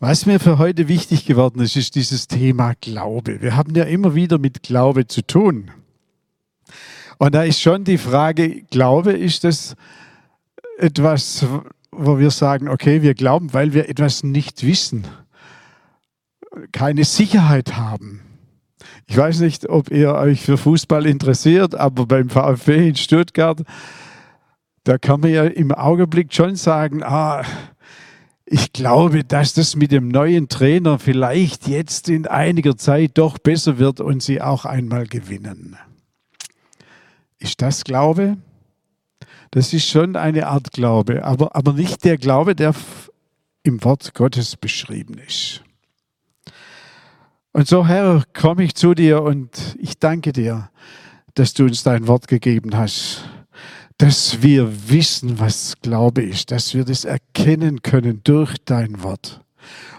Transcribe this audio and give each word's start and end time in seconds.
Was 0.00 0.26
mir 0.26 0.38
für 0.38 0.58
heute 0.58 0.86
wichtig 0.86 1.26
geworden 1.26 1.60
ist, 1.60 1.74
ist 1.74 1.96
dieses 1.96 2.28
Thema 2.28 2.74
Glaube. 2.80 3.42
Wir 3.42 3.56
haben 3.56 3.74
ja 3.74 3.82
immer 3.82 4.14
wieder 4.14 4.38
mit 4.38 4.62
Glaube 4.62 5.08
zu 5.08 5.22
tun. 5.22 5.72
Und 7.18 7.34
da 7.34 7.42
ist 7.42 7.60
schon 7.60 7.82
die 7.82 7.98
Frage, 7.98 8.62
Glaube, 8.70 9.10
ist 9.10 9.42
das 9.42 9.74
etwas, 10.78 11.44
wo 11.90 12.20
wir 12.20 12.30
sagen, 12.30 12.68
okay, 12.68 13.02
wir 13.02 13.14
glauben, 13.14 13.52
weil 13.52 13.74
wir 13.74 13.88
etwas 13.88 14.22
nicht 14.22 14.64
wissen, 14.64 15.04
keine 16.70 17.02
Sicherheit 17.02 17.76
haben. 17.76 18.20
Ich 19.08 19.16
weiß 19.16 19.40
nicht, 19.40 19.68
ob 19.68 19.90
ihr 19.90 20.14
euch 20.14 20.42
für 20.42 20.58
Fußball 20.58 21.06
interessiert, 21.06 21.74
aber 21.74 22.06
beim 22.06 22.30
VfB 22.30 22.90
in 22.90 22.94
Stuttgart, 22.94 23.62
da 24.84 24.96
kann 24.96 25.22
man 25.22 25.30
ja 25.30 25.42
im 25.42 25.72
Augenblick 25.72 26.32
schon 26.32 26.54
sagen, 26.54 27.02
ah, 27.02 27.42
ich 28.50 28.72
glaube, 28.72 29.24
dass 29.24 29.52
das 29.52 29.76
mit 29.76 29.92
dem 29.92 30.08
neuen 30.08 30.48
Trainer 30.48 30.98
vielleicht 30.98 31.68
jetzt 31.68 32.08
in 32.08 32.26
einiger 32.26 32.78
Zeit 32.78 33.12
doch 33.14 33.36
besser 33.38 33.78
wird 33.78 34.00
und 34.00 34.22
sie 34.22 34.40
auch 34.40 34.64
einmal 34.64 35.06
gewinnen. 35.06 35.76
Ist 37.38 37.60
das 37.60 37.84
Glaube? 37.84 38.38
Das 39.50 39.74
ist 39.74 39.86
schon 39.86 40.16
eine 40.16 40.46
Art 40.46 40.72
Glaube, 40.72 41.24
aber, 41.24 41.54
aber 41.54 41.74
nicht 41.74 42.04
der 42.04 42.16
Glaube, 42.16 42.54
der 42.54 42.74
im 43.64 43.84
Wort 43.84 44.14
Gottes 44.14 44.56
beschrieben 44.56 45.18
ist. 45.26 45.62
Und 47.52 47.68
so, 47.68 47.86
Herr, 47.86 48.24
komme 48.32 48.64
ich 48.64 48.74
zu 48.74 48.94
dir 48.94 49.22
und 49.22 49.76
ich 49.78 49.98
danke 49.98 50.32
dir, 50.32 50.70
dass 51.34 51.52
du 51.52 51.64
uns 51.64 51.82
dein 51.82 52.06
Wort 52.06 52.28
gegeben 52.28 52.76
hast 52.76 53.24
dass 53.98 54.42
wir 54.42 54.88
wissen, 54.88 55.40
was 55.40 55.74
Glaube 55.82 56.22
ist, 56.22 56.52
dass 56.52 56.72
wir 56.72 56.84
das 56.84 57.04
erkennen 57.04 57.82
können 57.82 58.20
durch 58.24 58.56
dein 58.64 59.02
Wort. 59.02 59.40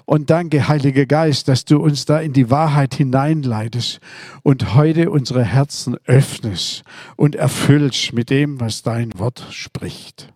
Und 0.06 0.32
danke, 0.32 0.68
Heiliger 0.68 1.06
Geist, 1.06 1.48
dass 1.48 1.66
du 1.66 1.78
uns 1.78 2.06
da 2.06 2.20
in 2.20 2.34
die 2.34 2.50
Wahrheit 2.50 2.96
hineinleitest 2.96 4.00
und 4.42 4.74
heute 4.74 5.12
unsere 5.12 5.44
Herzen 5.44 5.98
öffnest 6.06 6.84
und 7.16 7.36
erfüllst 7.36 8.14
mit 8.14 8.32
dem, 8.32 8.60
was 8.60 8.82
dein 8.82 9.12
Wort 9.20 9.46
spricht. 9.52 10.34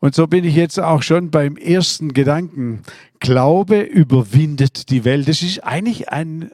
Und 0.00 0.14
so 0.14 0.26
bin 0.26 0.44
ich 0.44 0.56
jetzt 0.56 0.80
auch 0.80 1.02
schon 1.02 1.30
beim 1.30 1.56
ersten 1.56 2.12
Gedanken. 2.12 2.82
Glaube 3.20 3.80
überwindet 3.80 4.90
die 4.90 5.04
Welt. 5.04 5.28
Das 5.28 5.42
ist 5.42 5.60
eigentlich 5.64 6.08
ein, 6.08 6.50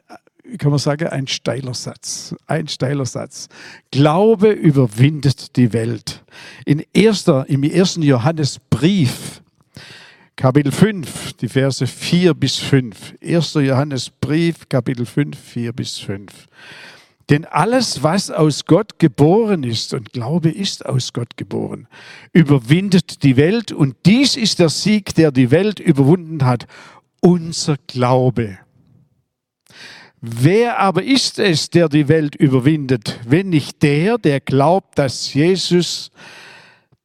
kann 0.58 0.70
man 0.70 0.78
sagen, 0.78 1.08
ein 1.08 1.26
steiler 1.26 1.74
Satz. 1.74 2.34
Ein 2.46 2.68
steiler 2.68 3.06
Satz. 3.06 3.48
Glaube 3.90 4.50
überwindet 4.50 5.56
die 5.56 5.72
Welt. 5.72 6.22
In 6.64 6.84
erster, 6.92 7.48
Im 7.48 7.62
ersten 7.62 8.02
Johannesbrief, 8.02 9.42
Kapitel 10.36 10.72
5, 10.72 11.34
die 11.34 11.48
Verse 11.48 11.86
4 11.86 12.34
bis 12.34 12.56
5. 12.56 13.14
1. 13.22 13.54
Johannesbrief, 13.54 14.68
Kapitel 14.68 15.06
5, 15.06 15.38
4 15.38 15.72
bis 15.72 15.98
5. 15.98 16.48
Denn 17.30 17.44
alles, 17.44 18.02
was 18.02 18.30
aus 18.30 18.64
Gott 18.64 18.98
geboren 18.98 19.62
ist, 19.62 19.94
und 19.94 20.12
Glaube 20.12 20.50
ist 20.50 20.84
aus 20.84 21.12
Gott 21.12 21.36
geboren, 21.36 21.86
überwindet 22.32 23.22
die 23.22 23.36
Welt. 23.36 23.72
Und 23.72 23.94
dies 24.04 24.36
ist 24.36 24.58
der 24.58 24.68
Sieg, 24.68 25.14
der 25.14 25.30
die 25.30 25.50
Welt 25.50 25.78
überwunden 25.78 26.44
hat. 26.44 26.66
Unser 27.20 27.76
Glaube. 27.86 28.58
Wer 30.24 30.78
aber 30.78 31.02
ist 31.02 31.40
es, 31.40 31.68
der 31.68 31.88
die 31.88 32.06
Welt 32.06 32.36
überwindet, 32.36 33.18
wenn 33.26 33.48
nicht 33.48 33.82
der, 33.82 34.18
der 34.18 34.38
glaubt, 34.38 34.96
dass 34.96 35.34
Jesus 35.34 36.12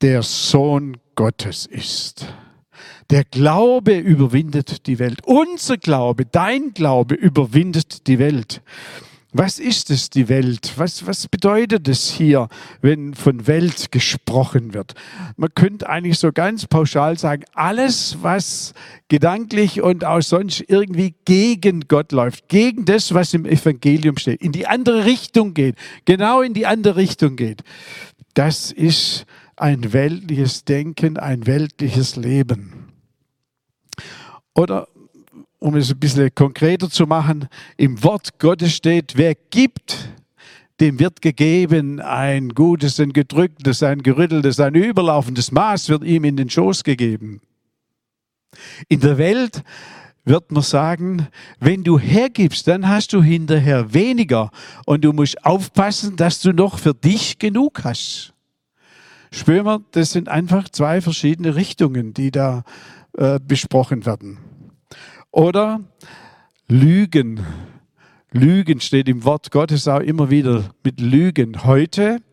der 0.04 0.22
Sohn 0.22 0.98
Gottes 1.16 1.66
ist? 1.66 2.28
Der 3.10 3.24
Glaube 3.24 3.98
überwindet 3.98 4.86
die 4.86 5.00
Welt. 5.00 5.22
Unser 5.26 5.78
Glaube, 5.78 6.28
dein 6.28 6.76
Glaube 6.76 7.16
überwindet 7.16 8.06
die 8.06 8.20
Welt. 8.20 8.62
Was 9.40 9.60
ist 9.60 9.92
es, 9.92 10.10
die 10.10 10.30
Welt? 10.30 10.74
Was, 10.78 11.06
was 11.06 11.28
bedeutet 11.28 11.88
es 11.88 12.10
hier, 12.10 12.48
wenn 12.82 13.14
von 13.14 13.46
Welt 13.46 13.92
gesprochen 13.92 14.74
wird? 14.74 14.96
Man 15.36 15.54
könnte 15.54 15.88
eigentlich 15.88 16.18
so 16.18 16.32
ganz 16.32 16.66
pauschal 16.66 17.20
sagen, 17.20 17.44
alles, 17.54 18.18
was 18.24 18.74
gedanklich 19.10 19.84
und 19.84 20.04
auch 20.04 20.22
sonst 20.22 20.64
irgendwie 20.68 21.14
gegen 21.26 21.82
Gott 21.82 22.14
läuft, 22.14 22.50
gegen 22.50 22.86
das, 22.86 23.14
was 23.14 23.32
im 23.36 23.46
Evangelium 23.46 24.18
steht, 24.18 24.42
in 24.42 24.54
die 24.54 24.66
andere 24.66 25.06
Richtung 25.06 25.54
geht, 25.54 25.76
genau 26.06 26.42
in 26.42 26.56
die 26.56 26.66
andere 26.66 26.96
Richtung 26.96 27.36
geht, 27.36 27.62
das 28.34 28.72
ist 28.72 29.28
ein 29.56 29.94
weltliches 29.94 30.66
Denken, 30.66 31.18
ein 31.20 31.46
weltliches 31.46 32.16
Leben. 32.16 32.92
Oder 34.56 34.88
um 35.60 35.76
es 35.76 35.92
ein 35.92 36.00
bisschen 36.00 36.34
konkreter 36.34 36.90
zu 36.90 37.06
machen, 37.08 37.48
im 37.78 38.04
Wort 38.04 38.40
Gottes 38.40 38.74
steht, 38.74 39.18
wer 39.18 39.36
gibt, 39.36 40.10
dem 40.80 41.00
wird 41.00 41.22
gegeben 41.22 42.00
ein 42.00 42.50
gutes, 42.50 43.00
ein 43.00 43.14
gedrücktes, 43.14 43.82
ein 43.82 44.04
gerütteltes, 44.04 44.60
ein 44.60 44.76
überlaufendes 44.76 45.52
Maß 45.52 45.90
wird 45.90 46.04
ihm 46.04 46.24
in 46.24 46.38
den 46.38 46.50
Schoß 46.50 46.84
gegeben. 46.84 47.42
In 48.88 49.00
der 49.00 49.18
Welt 49.18 49.64
wird 50.24 50.52
man 50.52 50.62
sagen, 50.62 51.28
wenn 51.60 51.84
du 51.84 51.98
hergibst, 51.98 52.68
dann 52.68 52.88
hast 52.88 53.14
du 53.14 53.24
hinterher 53.24 53.94
weniger 53.94 54.52
und 54.86 55.04
du 55.04 55.14
musst 55.14 55.44
aufpassen, 55.46 56.16
dass 56.16 56.42
du 56.42 56.52
noch 56.52 56.78
für 56.78 56.94
dich 56.94 57.40
genug 57.40 57.84
hast. 57.84 58.34
Spüren 59.32 59.66
wir, 59.66 59.82
das 59.92 60.12
sind 60.12 60.30
einfach 60.30 60.70
zwei 60.70 61.02
verschiedene 61.02 61.56
Richtungen, 61.56 62.14
die 62.14 62.32
da 62.32 62.64
äh, 63.18 63.40
besprochen 63.46 64.06
werden. 64.06 64.38
Oder 65.38 65.82
Lügen. 66.68 67.46
Lügen 68.32 68.82
steht 68.82 69.08
im 69.08 69.24
Wort 69.24 69.52
Gottes 69.52 69.88
auch 69.88 70.00
immer 70.00 70.32
wieder 70.32 70.72
mit 70.84 71.00
Lügen. 71.00 71.64
Heute 71.64 72.24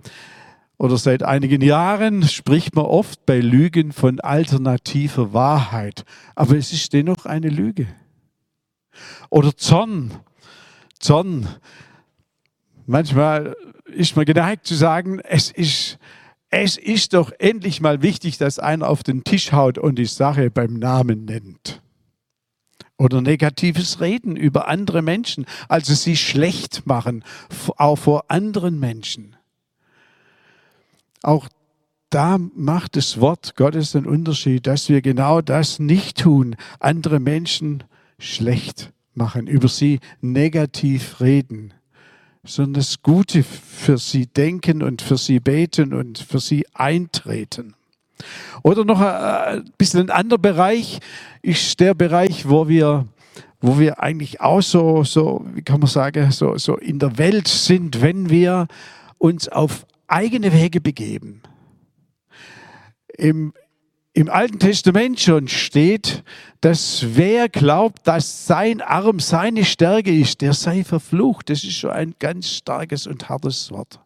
oder 0.79 0.97
seit 0.97 1.23
einigen 1.23 1.61
Jahren 1.61 2.23
spricht 2.23 2.75
man 2.75 2.87
oft 2.87 3.27
bei 3.27 3.41
Lügen 3.41 3.93
von 3.93 4.21
alternativer 4.21 5.35
Wahrheit. 5.35 6.07
Aber 6.35 6.57
es 6.57 6.73
ist 6.73 6.95
dennoch 6.95 7.27
eine 7.27 7.51
Lüge. 7.51 7.89
Oder 9.29 9.55
Zorn. 9.55 10.11
Zorn. 10.99 11.47
Manchmal 12.87 13.55
ist 13.85 14.17
man 14.17 14.25
geneigt 14.25 14.67
zu 14.67 14.77
sagen, 14.77 15.21
es 15.21 15.51
ist, 15.51 15.99
es 16.49 16.79
ist 16.79 17.13
doch 17.13 17.33
endlich 17.39 17.83
mal 17.83 18.01
wichtig, 18.01 18.39
dass 18.39 18.59
einer 18.59 18.89
auf 18.89 19.03
den 19.03 19.25
Tisch 19.25 19.53
haut 19.53 19.77
und 19.77 19.97
die 19.97 20.07
Sache 20.07 20.51
beim 20.51 20.79
Namen 20.79 21.27
nennt 21.27 21.84
oder 22.97 23.21
negatives 23.21 24.01
Reden 24.01 24.37
über 24.37 24.69
andere 24.69 25.03
Menschen, 25.03 25.47
also 25.69 25.95
sie 25.95 26.17
schlecht 26.17 26.87
machen, 26.87 27.25
auch 27.77 27.97
vor 27.97 28.25
anderen 28.29 28.79
Menschen. 28.79 29.37
Auch 31.23 31.49
da 32.11 32.39
macht 32.39 32.97
das 32.97 33.21
Wort 33.21 33.57
Gottes 33.57 33.93
den 33.93 34.07
Unterschied, 34.07 34.67
dass 34.67 34.89
wir 34.89 35.03
genau 35.03 35.41
das 35.41 35.81
nicht 35.81 36.19
tun, 36.19 36.55
andere 36.79 37.19
Menschen 37.19 37.83
schlecht 38.19 38.93
machen, 39.15 39.49
über 39.49 39.69
sie 39.69 40.01
negativ 40.21 41.21
reden, 41.21 41.75
sondern 42.45 42.75
das 42.75 43.03
Gute 43.03 43.43
für 43.43 43.99
sie 43.99 44.27
denken 44.27 44.83
und 44.83 45.03
für 45.03 45.17
sie 45.17 45.41
beten 45.41 45.93
und 45.93 46.19
für 46.19 46.41
sie 46.41 46.67
eintreten. 46.75 47.75
Oder 48.63 48.85
noch 48.85 49.01
ein 49.01 49.71
bisschen 49.77 50.01
ein 50.01 50.11
anderer 50.11 50.39
Bereich 50.39 51.01
ist 51.43 51.79
der 51.81 51.95
Bereich, 51.95 52.49
wo 52.49 52.69
wir, 52.69 53.07
wo 53.61 53.79
wir 53.79 54.01
eigentlich 54.03 54.41
auch 54.41 54.63
so, 54.63 55.05
so, 55.05 55.45
wie 55.55 55.63
kann 55.63 55.81
man 55.81 55.89
sagen, 55.89 56.31
so, 56.31 56.57
so 56.57 56.77
in 56.77 56.99
der 56.99 57.19
Welt 57.19 57.49
sind, 57.49 58.01
wenn 58.01 58.31
wir 58.31 58.67
uns 59.19 59.49
auf 59.49 59.87
eigene 60.07 60.53
Wege 60.53 60.81
begeben. 60.81 61.43
Im, 63.17 63.53
im 64.13 64.31
Alten 64.31 64.59
Testament 64.59 65.21
schon 65.21 65.49
steht, 65.49 66.23
dass 66.61 67.05
wer 67.15 67.49
glaubt, 67.49 68.07
dass 68.07 68.47
sein 68.47 68.81
Arm 68.81 69.21
seine 69.21 69.65
Stärke 69.65 70.15
ist, 70.17 70.41
der 70.41 70.53
sei 70.53 70.85
verflucht. 70.85 71.51
Das 71.51 71.65
ist 71.65 71.75
schon 71.75 71.91
ein 71.91 72.15
ganz 72.19 72.49
starkes 72.49 73.07
und 73.07 73.29
hartes 73.29 73.71
Wort. 73.71 74.01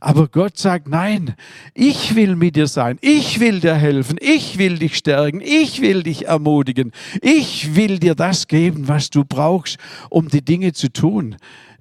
Aber 0.00 0.28
Gott 0.28 0.58
sagt, 0.58 0.88
nein, 0.88 1.34
ich 1.74 2.14
will 2.14 2.36
mit 2.36 2.56
dir 2.56 2.66
sein, 2.66 2.98
ich 3.00 3.40
will 3.40 3.60
dir 3.60 3.74
helfen, 3.74 4.18
ich 4.20 4.58
will 4.58 4.78
dich 4.78 4.96
stärken, 4.96 5.40
ich 5.40 5.80
will 5.80 6.02
dich 6.02 6.26
ermutigen, 6.26 6.92
ich 7.22 7.74
will 7.74 7.98
dir 7.98 8.14
das 8.14 8.46
geben, 8.46 8.88
was 8.88 9.10
du 9.10 9.24
brauchst, 9.24 9.78
um 10.10 10.28
die 10.28 10.44
Dinge 10.44 10.72
zu 10.72 10.92
tun, 10.92 11.36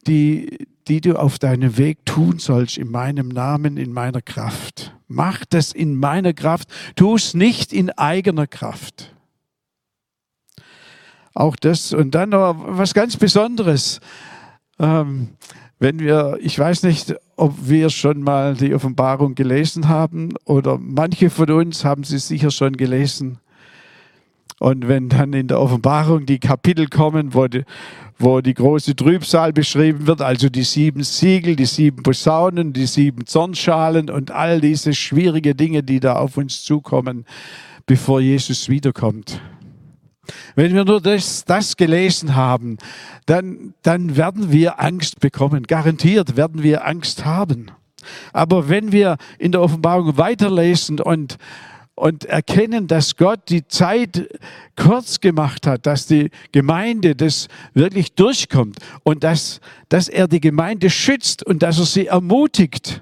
die, 0.08 0.68
die 0.88 1.02
du 1.02 1.20
auf 1.20 1.40
deinem 1.40 1.78
Weg 1.78 2.06
tun 2.06 2.40
sollst, 2.40 2.78
in 2.78 2.90
meinem 2.90 3.30
Namen, 3.30 3.78
in 3.78 3.92
meiner 3.92 4.22
Kraft. 4.22 4.94
Mach 5.08 5.46
das 5.46 5.72
in 5.72 5.96
meiner 5.96 6.34
Kraft, 6.34 6.70
tu 6.96 7.16
es 7.16 7.34
nicht 7.34 7.74
in 7.74 7.92
eigener 7.92 8.48
Kraft. 8.48 9.14
Auch 11.34 11.58
das 11.58 11.92
und 11.92 12.16
dann 12.16 12.30
noch 12.30 12.56
was 12.58 12.94
ganz 12.94 13.18
Besonderes. 13.18 14.00
Ähm, 14.80 15.30
wenn 15.80 16.00
wir, 16.00 16.38
ich 16.40 16.58
weiß 16.58 16.84
nicht, 16.84 17.16
ob 17.36 17.54
wir 17.62 17.90
schon 17.90 18.22
mal 18.22 18.56
die 18.56 18.74
Offenbarung 18.74 19.36
gelesen 19.36 19.90
haben 19.90 20.34
oder 20.46 20.78
manche 20.80 21.30
von 21.30 21.52
uns 21.52 21.84
haben 21.84 22.04
sie 22.04 22.20
sicher 22.20 22.52
schon 22.52 22.78
gelesen. 22.78 23.40
Und 24.60 24.88
wenn 24.88 25.10
dann 25.10 25.34
in 25.34 25.50
der 25.50 25.60
Offenbarung 25.60 26.26
die 26.26 26.40
Kapitel 26.40 26.88
kommen, 26.88 27.34
wo 27.34 27.48
die, 27.48 27.66
wo 28.18 28.40
die 28.40 28.54
große 28.54 28.96
Trübsal 28.96 29.52
beschrieben 29.52 30.08
wird, 30.08 30.22
also 30.22 30.48
die 30.48 30.64
sieben 30.64 31.04
Siegel, 31.04 31.58
die 31.58 31.66
sieben 31.66 32.04
Posaunen, 32.04 32.72
die 32.72 32.86
sieben 32.86 33.26
Zornschalen 33.26 34.10
und 34.10 34.32
all 34.32 34.62
diese 34.62 34.94
schwierige 34.94 35.56
Dinge, 35.56 35.84
die 35.84 36.00
da 36.00 36.16
auf 36.16 36.38
uns 36.38 36.64
zukommen, 36.64 37.26
bevor 37.86 38.22
Jesus 38.22 38.70
wiederkommt. 38.70 39.42
Wenn 40.56 40.74
wir 40.74 40.86
nur 40.86 41.02
das, 41.02 41.46
das 41.46 41.78
gelesen 41.78 42.36
haben, 42.36 42.78
dann, 43.26 43.74
dann 43.82 44.18
werden 44.18 44.52
wir 44.52 44.82
Angst 44.82 45.20
bekommen. 45.20 45.64
Garantiert 45.64 46.38
werden 46.38 46.64
wir 46.64 46.86
Angst 46.86 47.26
haben. 47.26 47.72
Aber 48.34 48.70
wenn 48.70 48.92
wir 48.92 49.18
in 49.40 49.52
der 49.52 49.62
Offenbarung 49.62 50.18
weiterlesen 50.18 51.00
und 51.00 51.38
und 51.96 52.26
erkennen, 52.26 52.88
dass 52.88 53.16
Gott 53.16 53.48
die 53.48 53.68
Zeit 53.68 54.28
kurz 54.76 55.22
gemacht 55.22 55.66
hat, 55.66 55.86
dass 55.86 56.06
die 56.06 56.30
Gemeinde 56.52 57.16
das 57.16 57.48
wirklich 57.74 58.14
durchkommt 58.14 58.80
und 59.04 59.24
dass, 59.24 59.62
dass 59.88 60.10
er 60.10 60.28
die 60.28 60.42
Gemeinde 60.42 60.90
schützt 60.90 61.46
und 61.46 61.64
dass 61.64 61.80
er 61.80 61.86
sie 61.86 62.08
ermutigt, 62.08 63.02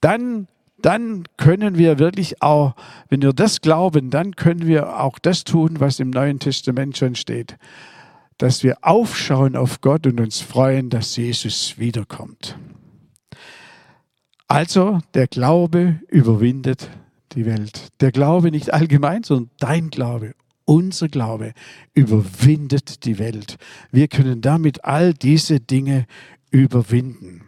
dann, 0.00 0.48
dann 0.78 1.24
können 1.36 1.78
wir 1.78 1.98
wirklich 1.98 2.42
auch, 2.42 2.74
wenn 3.08 3.22
wir 3.22 3.32
das 3.32 3.60
glauben, 3.60 4.10
dann 4.10 4.36
können 4.36 4.66
wir 4.66 5.00
auch 5.00 5.18
das 5.18 5.44
tun, 5.44 5.80
was 5.80 6.00
im 6.00 6.10
Neuen 6.10 6.38
Testament 6.38 6.96
schon 6.96 7.14
steht, 7.14 7.56
dass 8.38 8.62
wir 8.62 8.76
aufschauen 8.82 9.56
auf 9.56 9.80
Gott 9.80 10.06
und 10.06 10.20
uns 10.20 10.40
freuen, 10.40 10.90
dass 10.90 11.16
Jesus 11.16 11.78
wiederkommt. 11.78 12.58
Also 14.48 15.00
der 15.14 15.26
Glaube 15.26 16.00
überwindet 16.08 16.90
die 17.32 17.46
Welt. 17.46 17.88
Der 18.00 18.12
Glaube 18.12 18.50
nicht 18.50 18.72
allgemein, 18.72 19.22
sondern 19.22 19.50
dein 19.58 19.90
Glaube, 19.90 20.34
unser 20.64 21.08
Glaube 21.08 21.52
überwindet 21.94 23.04
die 23.04 23.18
Welt. 23.18 23.56
Wir 23.90 24.08
können 24.08 24.42
damit 24.42 24.84
all 24.84 25.14
diese 25.14 25.60
Dinge 25.60 26.06
überwinden. 26.50 27.45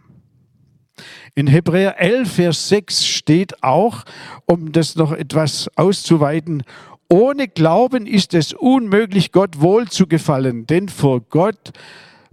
In 1.35 1.47
Hebräer 1.47 1.99
11, 1.99 2.31
Vers 2.31 2.69
6 2.69 3.05
steht 3.05 3.63
auch, 3.63 4.03
um 4.45 4.71
das 4.71 4.95
noch 4.95 5.11
etwas 5.11 5.69
auszuweiten, 5.75 6.63
ohne 7.11 7.47
Glauben 7.47 8.05
ist 8.05 8.35
es 8.35 8.53
unmöglich, 8.53 9.31
Gott 9.31 9.59
wohl 9.59 9.87
zu 9.87 10.05
gefallen, 10.05 10.67
denn 10.67 10.89
vor 10.89 11.21
Gott, 11.21 11.71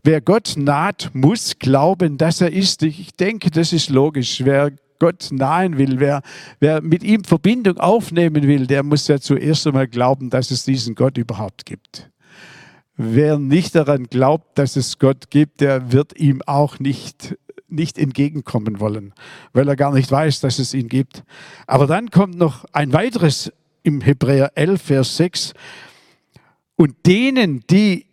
wer 0.02 0.20
Gott 0.20 0.54
naht, 0.56 1.10
muss 1.14 1.58
glauben, 1.58 2.18
dass 2.18 2.42
er 2.42 2.52
ist. 2.52 2.82
Ich 2.82 3.12
denke, 3.12 3.50
das 3.50 3.72
ist 3.72 3.88
logisch. 3.88 4.42
Wer 4.44 4.72
Gott 4.98 5.28
nahen 5.30 5.78
will, 5.78 5.98
wer, 5.98 6.22
wer 6.60 6.82
mit 6.82 7.02
ihm 7.02 7.24
Verbindung 7.24 7.78
aufnehmen 7.78 8.46
will, 8.46 8.66
der 8.66 8.82
muss 8.82 9.08
ja 9.08 9.18
zuerst 9.18 9.66
einmal 9.66 9.88
glauben, 9.88 10.30
dass 10.30 10.50
es 10.50 10.64
diesen 10.64 10.94
Gott 10.94 11.16
überhaupt 11.16 11.66
gibt. 11.66 12.10
Wer 12.98 13.38
nicht 13.38 13.74
daran 13.74 14.04
glaubt, 14.04 14.58
dass 14.58 14.76
es 14.76 14.98
Gott 14.98 15.30
gibt, 15.30 15.60
der 15.60 15.92
wird 15.92 16.18
ihm 16.18 16.40
auch 16.46 16.78
nicht, 16.78 17.36
nicht 17.76 17.98
entgegenkommen 17.98 18.80
wollen, 18.80 19.14
weil 19.52 19.68
er 19.68 19.76
gar 19.76 19.94
nicht 19.94 20.10
weiß, 20.10 20.40
dass 20.40 20.58
es 20.58 20.74
ihn 20.74 20.88
gibt. 20.88 21.22
Aber 21.68 21.86
dann 21.86 22.10
kommt 22.10 22.36
noch 22.36 22.64
ein 22.72 22.92
weiteres 22.92 23.52
im 23.84 24.00
Hebräer 24.00 24.50
11, 24.56 24.82
Vers 24.82 25.16
6. 25.16 25.54
Und 26.74 27.06
denen, 27.06 27.62
die, 27.70 28.06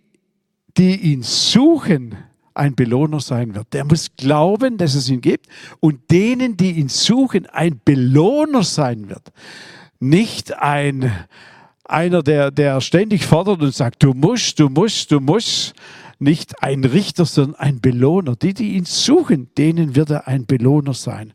die 0.78 0.96
ihn 0.96 1.24
suchen, 1.24 2.16
ein 2.54 2.76
Belohner 2.76 3.20
sein 3.20 3.56
wird. 3.56 3.74
Der 3.74 3.84
muss 3.84 4.16
glauben, 4.16 4.78
dass 4.78 4.96
es 4.96 5.10
ihn 5.10 5.22
gibt 5.22 5.48
und 5.80 6.12
denen, 6.12 6.58
die 6.58 6.72
ihn 6.74 6.90
suchen, 6.90 7.48
ein 7.48 7.82
Belohner 7.84 8.64
sein 8.64 9.10
wird. 9.10 9.32
Nicht 10.00 10.54
ein, 10.58 11.12
einer, 11.94 12.24
der, 12.24 12.52
der 12.52 12.82
ständig 12.82 13.26
fordert 13.26 13.62
und 13.62 13.74
sagt, 13.74 14.04
du 14.04 14.14
musst, 14.14 14.60
du 14.60 14.70
musst, 14.70 15.12
du 15.12 15.20
musst. 15.20 15.74
Nicht 16.20 16.64
ein 16.64 16.86
Richter, 16.86 17.26
sondern 17.26 17.56
ein 17.56 17.82
Belohner. 17.82 18.36
Die, 18.36 18.54
die 18.54 18.74
ihn 18.74 18.86
suchen, 18.86 19.50
denen 19.58 19.96
wird 19.96 20.10
er 20.10 20.28
ein 20.28 20.46
Belohner 20.46 20.94
sein. 20.94 21.34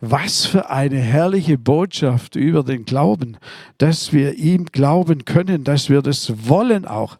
Was 0.00 0.44
für 0.44 0.70
eine 0.70 0.98
herrliche 0.98 1.56
Botschaft 1.56 2.36
über 2.36 2.62
den 2.62 2.84
Glauben, 2.84 3.36
dass 3.78 4.12
wir 4.12 4.34
ihm 4.34 4.66
glauben 4.66 5.24
können, 5.24 5.64
dass 5.64 5.88
wir 5.88 6.02
das 6.02 6.46
wollen 6.46 6.84
auch. 6.84 7.16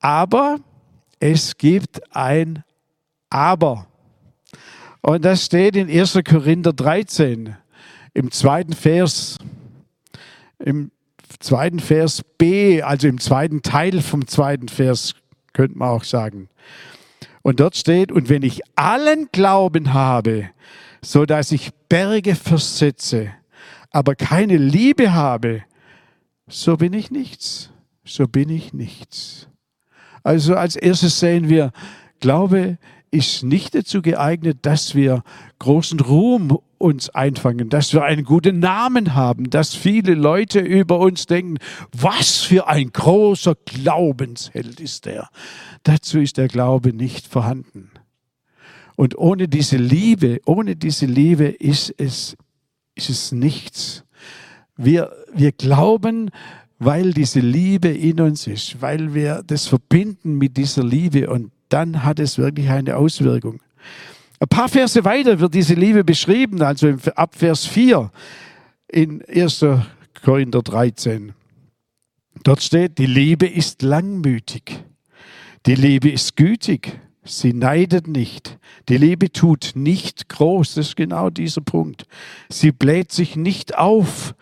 Aber 0.00 0.58
es 1.20 1.56
gibt 1.56 2.00
ein 2.14 2.64
aber. 3.30 3.86
Und 5.02 5.24
das 5.24 5.46
steht 5.46 5.76
in 5.76 5.88
1. 5.88 6.18
Korinther 6.28 6.72
13, 6.72 7.56
im 8.12 8.30
zweiten 8.30 8.72
Vers, 8.72 9.38
im 10.58 10.90
zweiten 11.40 11.80
Vers 11.80 12.22
B, 12.38 12.82
also 12.82 13.08
im 13.08 13.18
zweiten 13.18 13.62
Teil 13.62 14.00
vom 14.00 14.26
zweiten 14.26 14.68
Vers, 14.68 15.14
könnte 15.52 15.78
man 15.78 15.88
auch 15.88 16.04
sagen. 16.04 16.48
Und 17.42 17.60
dort 17.60 17.76
steht, 17.76 18.12
und 18.12 18.28
wenn 18.28 18.42
ich 18.42 18.60
allen 18.76 19.28
Glauben 19.32 19.94
habe, 19.94 20.50
so 21.02 21.24
dass 21.24 21.50
ich 21.52 21.70
Berge 21.88 22.34
versetze, 22.34 23.32
aber 23.90 24.14
keine 24.14 24.56
Liebe 24.56 25.12
habe, 25.12 25.62
so 26.46 26.76
bin 26.76 26.92
ich 26.92 27.10
nichts. 27.10 27.70
So 28.04 28.26
bin 28.26 28.48
ich 28.48 28.72
nichts. 28.72 29.48
Also 30.22 30.54
als 30.54 30.76
erstes 30.76 31.20
sehen 31.20 31.48
wir, 31.48 31.72
Glaube 32.20 32.76
ist 33.10 33.42
nicht 33.42 33.74
dazu 33.74 34.02
geeignet, 34.02 34.58
dass 34.62 34.94
wir 34.94 35.22
großen 35.58 36.00
Ruhm 36.00 36.58
uns 36.78 37.10
einfangen, 37.10 37.68
dass 37.68 37.92
wir 37.92 38.04
einen 38.04 38.24
guten 38.24 38.58
Namen 38.58 39.14
haben, 39.14 39.50
dass 39.50 39.74
viele 39.74 40.14
Leute 40.14 40.60
über 40.60 40.98
uns 40.98 41.26
denken, 41.26 41.58
was 41.92 42.38
für 42.38 42.68
ein 42.68 42.90
großer 42.92 43.54
Glaubensheld 43.66 44.80
ist 44.80 45.04
der. 45.04 45.28
Dazu 45.82 46.20
ist 46.20 46.38
der 46.38 46.48
Glaube 46.48 46.92
nicht 46.92 47.26
vorhanden. 47.26 47.90
Und 48.96 49.18
ohne 49.18 49.48
diese 49.48 49.76
Liebe, 49.76 50.40
ohne 50.46 50.76
diese 50.76 51.06
Liebe 51.06 51.46
ist 51.46 51.92
es, 51.98 52.36
ist 52.94 53.10
es 53.10 53.32
nichts. 53.32 54.04
Wir, 54.76 55.12
wir 55.34 55.52
glauben, 55.52 56.30
weil 56.78 57.12
diese 57.12 57.40
Liebe 57.40 57.88
in 57.88 58.20
uns 58.20 58.46
ist, 58.46 58.80
weil 58.80 59.12
wir 59.12 59.42
das 59.46 59.66
verbinden 59.66 60.38
mit 60.38 60.56
dieser 60.56 60.82
Liebe 60.82 61.28
und 61.28 61.50
dann 61.72 62.04
hat 62.04 62.18
es 62.18 62.38
wirklich 62.38 62.68
eine 62.68 62.96
Auswirkung. 62.96 63.60
Ein 64.38 64.48
paar 64.48 64.68
Verse 64.68 65.04
weiter 65.04 65.38
wird 65.40 65.54
diese 65.54 65.74
Liebe 65.74 66.04
beschrieben, 66.04 66.62
also 66.62 66.94
ab 67.14 67.34
Vers 67.34 67.66
4 67.66 68.10
in 68.88 69.22
1. 69.26 69.64
Korinther 70.24 70.62
13. 70.62 71.34
Dort 72.42 72.62
steht, 72.62 72.98
die 72.98 73.06
Liebe 73.06 73.46
ist 73.46 73.82
langmütig, 73.82 74.82
die 75.66 75.74
Liebe 75.74 76.10
ist 76.10 76.36
gütig, 76.36 76.98
sie 77.22 77.52
neidet 77.52 78.06
nicht, 78.06 78.58
die 78.88 78.96
Liebe 78.96 79.30
tut 79.30 79.72
nicht 79.74 80.28
groß, 80.30 80.74
das 80.74 80.88
ist 80.88 80.96
genau 80.96 81.28
dieser 81.28 81.60
Punkt. 81.60 82.06
Sie 82.48 82.72
bläht 82.72 83.12
sich 83.12 83.36
nicht 83.36 83.76
auf, 83.76 84.34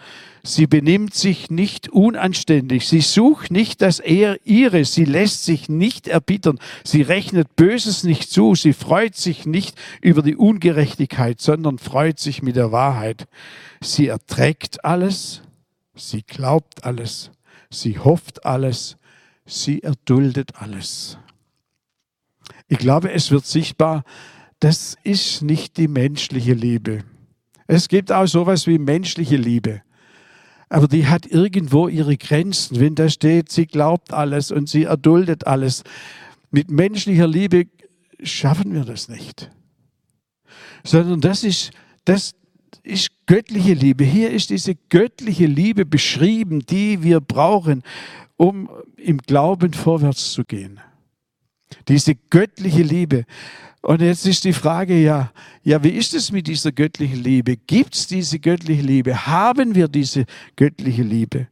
Sie 0.43 0.67
benimmt 0.67 1.15
sich 1.15 1.51
nicht 1.51 1.89
unanständig. 1.89 2.87
Sie 2.89 3.01
sucht 3.01 3.51
nicht 3.51 3.83
das 3.83 3.99
er 3.99 4.39
ihre. 4.45 4.85
Sie 4.85 5.05
lässt 5.05 5.45
sich 5.45 5.69
nicht 5.69 6.09
erbittern. 6.09 6.59
Sie 6.85 7.03
rechnet 7.03 7.57
Böses 7.57 8.05
nicht 8.05 8.31
zu. 8.31 8.55
Sie 8.55 8.73
freut 8.73 9.17
sich 9.17 9.47
nicht 9.47 9.77
über 10.01 10.23
die 10.23 10.37
Ungerechtigkeit, 10.37 11.41
sondern 11.41 11.79
freut 11.79 12.19
sich 12.21 12.43
mit 12.43 12.57
der 12.57 12.73
Wahrheit. 12.73 13.27
Sie 13.81 14.07
erträgt 14.07 14.85
alles. 14.85 15.43
Sie 15.95 16.23
glaubt 16.23 16.85
alles. 16.85 17.31
Sie 17.71 17.99
hofft 17.99 18.47
alles. 18.47 18.97
Sie 19.45 19.83
erduldet 19.83 20.53
alles. 20.61 21.19
Ich 22.69 22.79
glaube, 22.79 23.13
es 23.13 23.31
wird 23.31 23.47
sichtbar, 23.47 24.05
das 24.61 24.97
ist 25.03 25.43
nicht 25.43 25.77
die 25.79 25.89
menschliche 25.89 26.53
Liebe. 26.53 27.05
Es 27.67 27.89
gibt 27.89 28.13
auch 28.13 28.27
sowas 28.27 28.67
wie 28.67 28.79
menschliche 28.79 29.37
Liebe 29.37 29.83
aber 30.69 30.89
die 30.89 31.07
hat 31.07 31.27
irgendwo 31.27 31.89
ihre 31.89 32.17
Grenzen. 32.17 32.79
Wenn 32.79 32.95
da 32.95 33.09
steht, 33.09 33.51
sie 33.51 33.67
glaubt 33.67 34.13
alles 34.13 34.51
und 34.51 34.69
sie 34.69 34.85
erduldet 34.85 35.47
alles. 35.47 35.83
Mit 36.51 36.71
menschlicher 36.71 37.27
Liebe 37.27 37.67
schaffen 38.23 38.75
wir 38.75 38.85
das 38.85 39.09
nicht. 39.09 39.51
Sondern 40.85 41.21
das 41.21 41.45
ist, 41.45 41.71
das 42.05 42.35
ist 42.83 43.11
göttliche 43.27 43.75
Liebe. 43.75 44.05
Hier 44.05 44.31
ist 44.31 44.51
diese 44.51 44.75
göttliche 44.75 45.47
Liebe 45.47 45.87
beschrieben, 45.87 46.61
die 46.61 47.03
wir 47.03 47.21
brauchen, 47.21 47.83
um 48.37 48.69
im 48.97 49.19
Glauben 49.19 49.73
vorwärts 49.73 50.33
zu 50.33 50.45
gehen. 50.45 50.81
Diese 51.89 52.15
göttliche 52.15 52.83
Liebe. 52.83 53.25
Und 53.89 54.03
jetzt 54.03 54.27
ist 54.27 54.45
die 54.45 54.53
Frage, 54.53 55.01
ja, 55.01 55.33
ja, 55.63 55.83
wie 55.83 55.89
ist 55.89 56.13
es 56.13 56.31
mit 56.31 56.47
dieser 56.47 56.73
göttlichen 56.73 57.23
Liebe? 57.23 57.57
Gibt 57.57 57.95
es 57.95 58.07
diese 58.07 58.39
göttliche 58.39 58.83
Liebe? 58.83 59.27
Haben 59.27 59.75
wir 59.75 59.89
diese 59.89 60.27
göttliche 60.57 61.03
Liebe? 61.03 61.49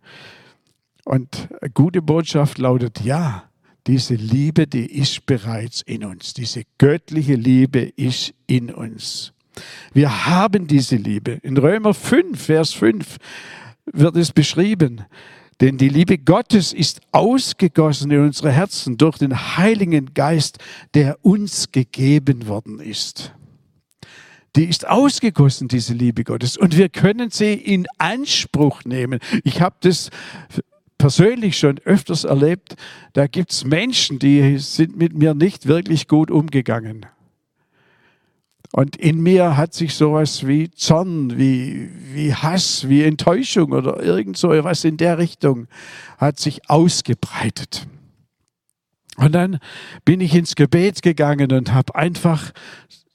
Und 1.06 1.48
eine 1.62 1.70
gute 1.70 2.02
Botschaft 2.02 2.58
lautet, 2.58 3.00
ja, 3.00 3.44
diese 3.86 4.16
Liebe, 4.16 4.66
die 4.66 4.84
ist 4.84 5.24
bereits 5.24 5.80
in 5.80 6.04
uns. 6.04 6.34
Diese 6.34 6.64
göttliche 6.76 7.36
Liebe 7.36 7.80
ist 7.96 8.34
in 8.46 8.70
uns. 8.70 9.32
Wir 9.94 10.26
haben 10.26 10.66
diese 10.66 10.96
Liebe. 10.96 11.38
In 11.42 11.56
Römer 11.56 11.94
5, 11.94 12.38
Vers 12.38 12.74
5 12.74 13.16
wird 13.86 14.14
es 14.14 14.30
beschrieben. 14.30 15.06
Denn 15.60 15.78
die 15.78 15.88
Liebe 15.88 16.18
Gottes 16.18 16.72
ist 16.72 17.00
ausgegossen 17.12 18.10
in 18.10 18.20
unsere 18.20 18.52
Herzen 18.52 18.98
durch 18.98 19.18
den 19.18 19.56
Heiligen 19.56 20.12
Geist, 20.12 20.58
der 20.94 21.18
uns 21.24 21.72
gegeben 21.72 22.46
worden 22.46 22.78
ist. 22.78 23.32
Die 24.54 24.64
ist 24.64 24.86
ausgegossen, 24.86 25.68
diese 25.68 25.94
Liebe 25.94 26.24
Gottes. 26.24 26.56
Und 26.56 26.76
wir 26.76 26.88
können 26.88 27.30
sie 27.30 27.54
in 27.54 27.86
Anspruch 27.98 28.84
nehmen. 28.84 29.20
Ich 29.44 29.60
habe 29.60 29.76
das 29.80 30.10
persönlich 30.98 31.58
schon 31.58 31.78
öfters 31.84 32.24
erlebt. 32.24 32.76
Da 33.12 33.26
gibt 33.26 33.52
es 33.52 33.64
Menschen, 33.64 34.18
die 34.18 34.58
sind 34.58 34.96
mit 34.96 35.14
mir 35.14 35.34
nicht 35.34 35.66
wirklich 35.66 36.08
gut 36.08 36.30
umgegangen. 36.30 37.06
Und 38.76 38.94
in 38.96 39.22
mir 39.22 39.56
hat 39.56 39.72
sich 39.72 39.94
sowas 39.94 40.46
wie 40.46 40.70
Zorn, 40.70 41.38
wie, 41.38 41.88
wie 42.12 42.34
Hass, 42.34 42.86
wie 42.90 43.04
Enttäuschung 43.04 43.72
oder 43.72 44.02
irgend 44.02 44.36
so 44.36 44.52
etwas 44.52 44.84
in 44.84 44.98
der 44.98 45.16
Richtung 45.16 45.66
hat 46.18 46.38
sich 46.38 46.68
ausgebreitet. 46.68 47.86
Und 49.16 49.34
dann 49.34 49.60
bin 50.04 50.20
ich 50.20 50.34
ins 50.34 50.56
Gebet 50.56 51.00
gegangen 51.00 51.52
und 51.52 51.72
habe 51.72 51.94
einfach 51.94 52.52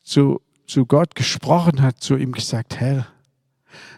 zu, 0.01 0.41
zu 0.65 0.87
Gott 0.87 1.13
gesprochen, 1.13 1.83
hat 1.83 1.99
zu 1.99 2.17
ihm 2.17 2.31
gesagt, 2.31 2.79
Herr, 2.79 3.05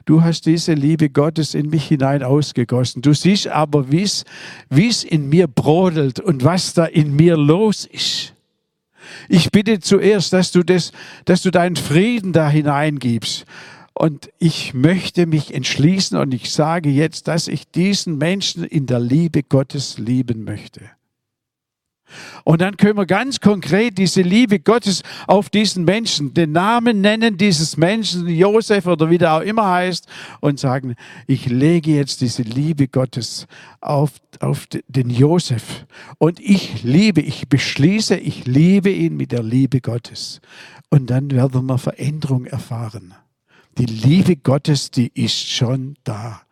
du 0.04 0.22
hast 0.22 0.46
diese 0.46 0.74
Liebe 0.74 1.10
Gottes 1.10 1.54
in 1.54 1.70
mich 1.70 1.88
hinein 1.88 2.24
ausgegossen. 2.24 3.02
Du 3.02 3.14
siehst 3.14 3.48
aber, 3.48 3.90
wie 3.90 4.02
es 4.02 5.04
in 5.06 5.30
mir 5.30 5.48
brodelt 5.48 6.20
und 6.20 6.44
was 6.44 6.74
da 6.74 6.84
in 6.84 7.16
mir 7.16 7.38
los 7.38 7.86
ist. 7.86 8.33
Ich 9.30 9.52
bitte 9.52 9.80
zuerst, 9.80 10.34
dass 10.34 10.52
du, 10.52 10.64
das, 10.64 10.92
dass 11.26 11.42
du 11.42 11.52
deinen 11.52 11.76
Frieden 11.76 12.34
da 12.34 12.50
hineingibst. 12.50 13.46
Und 13.94 14.30
ich 14.40 14.74
möchte 14.74 15.28
mich 15.28 15.54
entschließen 15.54 16.18
und 16.18 16.34
ich 16.34 16.52
sage 16.52 16.90
jetzt, 16.90 17.28
dass 17.28 17.48
ich 17.48 17.70
diesen 17.70 18.18
Menschen 18.18 18.64
in 18.64 18.88
der 18.88 19.00
Liebe 19.00 19.44
Gottes 19.44 20.00
lieben 20.00 20.44
möchte. 20.44 20.82
Und 22.44 22.62
dann 22.62 22.78
können 22.78 22.98
wir 22.98 23.06
ganz 23.06 23.40
konkret 23.40 23.98
diese 23.98 24.22
Liebe 24.22 24.60
Gottes 24.60 25.04
auf 25.28 25.50
diesen 25.50 25.86
Menschen, 25.86 26.34
den 26.34 26.52
Namen 26.52 27.02
nennen 27.02 27.38
dieses 27.38 27.78
Menschen, 27.78 28.28
Josef 28.28 28.86
oder 28.86 29.10
wie 29.10 29.18
der 29.18 29.34
auch 29.34 29.42
immer 29.42 29.70
heißt, 29.70 30.08
und 30.40 30.60
sagen, 30.60 30.96
ich 31.28 31.48
lege 31.48 31.92
jetzt 31.92 32.22
diese 32.22 32.44
Liebe 32.44 32.88
Gottes 32.88 33.48
auf, 33.82 34.12
auf 34.40 34.68
den 34.88 35.10
Josef. 35.10 35.86
Und 36.18 36.40
ich 36.40 36.84
liebe, 36.84 37.22
ich 37.22 37.50
beschließe, 37.50 38.16
ich 38.16 38.46
liebe 38.46 38.90
ihn 38.90 39.18
mit 39.18 39.32
der 39.32 39.44
Liebe 39.44 39.82
Gottes. 39.82 40.42
Und 40.90 41.10
dann 41.10 41.32
werden 41.32 41.66
wir 41.66 41.78
Veränderung 41.78 42.46
erfahren. 42.46 43.14
Die 43.80 43.86
Liebe 43.86 44.36
Gottes, 44.36 44.92
die 44.92 45.12
ist 45.16 45.50
schon 45.50 45.96
da 46.04 46.43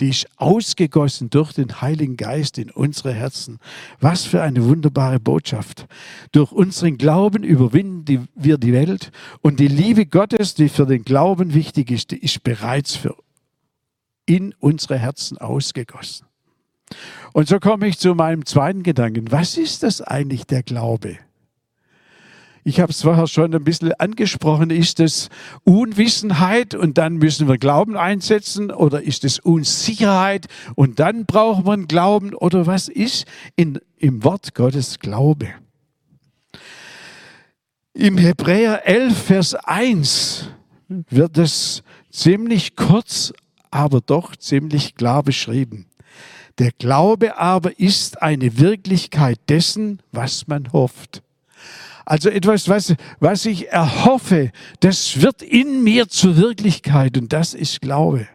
die 0.00 0.08
ist 0.08 0.26
ausgegossen 0.36 1.30
durch 1.30 1.52
den 1.52 1.80
Heiligen 1.80 2.16
Geist 2.16 2.58
in 2.58 2.70
unsere 2.70 3.12
Herzen. 3.12 3.58
Was 4.00 4.24
für 4.24 4.42
eine 4.42 4.64
wunderbare 4.64 5.20
Botschaft. 5.20 5.86
Durch 6.32 6.52
unseren 6.52 6.96
Glauben 6.96 7.42
überwinden 7.42 8.04
die, 8.04 8.20
wir 8.34 8.58
die 8.58 8.72
Welt 8.72 9.12
und 9.42 9.60
die 9.60 9.68
Liebe 9.68 10.06
Gottes, 10.06 10.54
die 10.54 10.68
für 10.68 10.86
den 10.86 11.04
Glauben 11.04 11.54
wichtig 11.54 11.90
ist, 11.90 12.10
die 12.10 12.18
ist 12.18 12.42
bereits 12.42 12.96
für 12.96 13.14
in 14.26 14.54
unsere 14.58 14.98
Herzen 14.98 15.38
ausgegossen. 15.38 16.26
Und 17.32 17.48
so 17.48 17.58
komme 17.58 17.86
ich 17.86 17.98
zu 17.98 18.14
meinem 18.14 18.44
zweiten 18.46 18.82
Gedanken. 18.82 19.30
Was 19.30 19.56
ist 19.56 19.82
das 19.82 20.00
eigentlich 20.00 20.44
der 20.44 20.62
Glaube? 20.62 21.18
Ich 22.62 22.80
habe 22.80 22.92
es 22.92 23.02
vorher 23.02 23.26
schon 23.26 23.54
ein 23.54 23.64
bisschen 23.64 23.92
angesprochen. 23.94 24.70
Ist 24.70 25.00
es 25.00 25.28
Unwissenheit 25.64 26.74
und 26.74 26.98
dann 26.98 27.14
müssen 27.16 27.48
wir 27.48 27.56
Glauben 27.56 27.96
einsetzen? 27.96 28.70
Oder 28.70 29.02
ist 29.02 29.24
es 29.24 29.38
Unsicherheit 29.38 30.46
und 30.74 31.00
dann 31.00 31.24
braucht 31.24 31.64
man 31.64 31.88
Glauben? 31.88 32.34
Oder 32.34 32.66
was 32.66 32.88
ist 32.88 33.26
in, 33.56 33.78
im 33.96 34.22
Wort 34.24 34.54
Gottes 34.54 34.98
Glaube? 34.98 35.48
Im 37.94 38.18
Hebräer 38.18 38.86
11, 38.86 39.18
Vers 39.18 39.54
1 39.54 40.48
wird 40.88 41.38
es 41.38 41.82
ziemlich 42.10 42.76
kurz, 42.76 43.32
aber 43.70 44.00
doch 44.00 44.36
ziemlich 44.36 44.94
klar 44.94 45.22
beschrieben. 45.22 45.86
Der 46.58 46.72
Glaube 46.72 47.38
aber 47.38 47.78
ist 47.78 48.20
eine 48.20 48.58
Wirklichkeit 48.58 49.38
dessen, 49.48 50.02
was 50.12 50.46
man 50.46 50.72
hofft. 50.72 51.22
Also 52.10 52.28
etwas, 52.28 52.68
was, 52.68 52.96
was 53.20 53.46
ich 53.46 53.68
erhoffe, 53.68 54.50
das 54.80 55.22
wird 55.22 55.42
in 55.42 55.84
mir 55.84 56.08
zur 56.08 56.36
Wirklichkeit 56.36 57.16
und 57.16 57.32
das 57.32 57.54
ist 57.54 57.80
Glaube. 57.80 58.26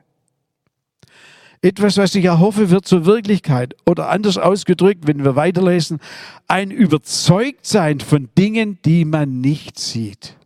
Etwas, 1.62 1.98
was 1.98 2.16
ich 2.16 2.24
erhoffe, 2.24 2.70
wird 2.70 2.88
zur 2.88 3.06
Wirklichkeit. 3.06 3.76
Oder 3.86 4.08
anders 4.08 4.38
ausgedrückt, 4.38 5.08
wenn 5.08 5.26
wir 5.26 5.36
weiterlesen, 5.36 6.00
ein 6.48 6.72
Überzeugtsein 6.72 8.00
von 8.00 8.30
Dingen, 8.38 8.80
die 8.86 9.04
man 9.04 9.42
nicht 9.42 9.78
sieht. 9.78 10.38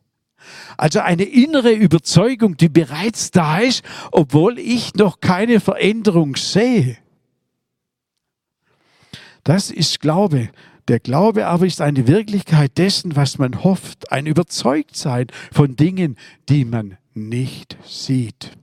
Also 0.76 1.02
eine 1.02 1.26
innere 1.26 1.74
Überzeugung, 1.74 2.58
die 2.58 2.70
bereits 2.70 3.30
da 3.30 3.60
ist, 3.60 3.84
obwohl 4.12 4.58
ich 4.58 4.96
noch 4.96 5.22
keine 5.22 5.60
Veränderung 5.60 6.36
sehe. 6.36 6.98
Das 9.44 9.70
ist 9.70 10.00
Glaube. 10.00 10.50
Der 10.90 11.00
Glaube 11.00 11.46
aber 11.46 11.68
ist 11.68 11.82
eine 11.82 12.08
Wirklichkeit 12.08 12.80
dessen, 12.80 13.16
was 13.16 13.38
man 13.38 13.64
hofft, 13.64 14.12
ein 14.12 14.26
Überzeugtsein 14.26 15.28
von 15.52 15.76
Dingen, 15.76 16.18
die 16.50 16.66
man 16.66 16.98
nicht 17.14 17.78
sieht. 17.86 18.54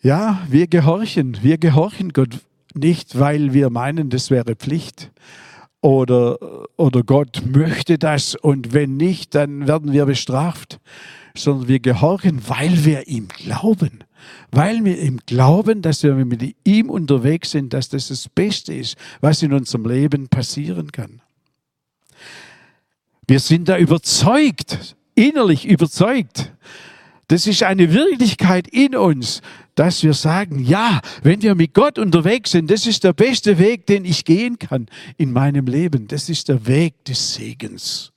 Ja, 0.00 0.40
wir 0.48 0.68
gehorchen, 0.68 1.36
wir 1.42 1.58
gehorchen 1.58 2.14
Gott 2.14 2.38
nicht, 2.72 3.18
weil 3.18 3.52
wir 3.52 3.68
meinen, 3.68 4.08
das 4.08 4.30
wäre 4.30 4.56
Pflicht 4.56 5.12
oder, 5.82 6.38
oder 6.78 7.02
Gott 7.02 7.42
möchte 7.44 7.98
das 7.98 8.36
und 8.36 8.72
wenn 8.72 8.96
nicht, 8.96 9.34
dann 9.34 9.68
werden 9.68 9.92
wir 9.92 10.06
bestraft, 10.06 10.80
sondern 11.36 11.68
wir 11.68 11.80
gehorchen, 11.80 12.40
weil 12.48 12.86
wir 12.86 13.06
ihm 13.06 13.28
glauben 13.28 14.05
weil 14.50 14.84
wir 14.84 15.00
ihm 15.00 15.20
glauben, 15.26 15.82
dass 15.82 16.02
wir 16.02 16.14
mit 16.14 16.56
ihm 16.64 16.90
unterwegs 16.90 17.50
sind, 17.50 17.72
dass 17.72 17.88
das 17.88 18.08
das 18.08 18.28
Beste 18.28 18.74
ist, 18.74 18.96
was 19.20 19.42
in 19.42 19.52
unserem 19.52 19.86
Leben 19.86 20.28
passieren 20.28 20.92
kann. 20.92 21.20
Wir 23.26 23.40
sind 23.40 23.68
da 23.68 23.76
überzeugt, 23.76 24.96
innerlich 25.14 25.66
überzeugt. 25.66 26.52
Das 27.28 27.46
ist 27.46 27.64
eine 27.64 27.92
Wirklichkeit 27.92 28.68
in 28.68 28.94
uns, 28.94 29.42
dass 29.74 30.02
wir 30.04 30.14
sagen, 30.14 30.60
ja, 30.60 31.00
wenn 31.22 31.42
wir 31.42 31.54
mit 31.56 31.74
Gott 31.74 31.98
unterwegs 31.98 32.52
sind, 32.52 32.70
das 32.70 32.86
ist 32.86 33.02
der 33.02 33.12
beste 33.12 33.58
Weg, 33.58 33.86
den 33.86 34.04
ich 34.04 34.24
gehen 34.24 34.58
kann 34.58 34.86
in 35.16 35.32
meinem 35.32 35.66
Leben. 35.66 36.06
Das 36.06 36.28
ist 36.28 36.48
der 36.48 36.66
Weg 36.66 37.04
des 37.04 37.34
Segens. 37.34 38.12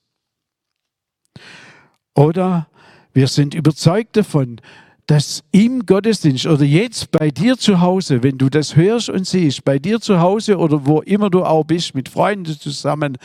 Oder 2.13 2.67
wir 3.13 3.27
sind 3.27 3.55
überzeugt 3.55 4.15
davon, 4.15 4.61
dass 5.09 5.43
im 5.51 5.87
Gottesdienst 5.87 6.45
oder 6.45 6.63
jetzt 6.63 7.09
bei 7.09 7.31
dir 7.31 7.57
zu 7.57 7.81
Hause, 7.81 8.21
wenn 8.21 8.37
du 8.37 8.47
das 8.47 8.75
hörst 8.75 9.09
und 9.09 9.25
siehst, 9.25 9.65
bei 9.65 9.79
dir 9.79 9.99
zu 9.99 10.19
Hause 10.19 10.59
oder 10.59 10.85
wo 10.85 11.01
immer 11.01 11.31
du 11.31 11.43
auch 11.43 11.63
bist, 11.63 11.95
mit 11.95 12.09
Freunden 12.09 12.59
zusammen, 12.59 13.17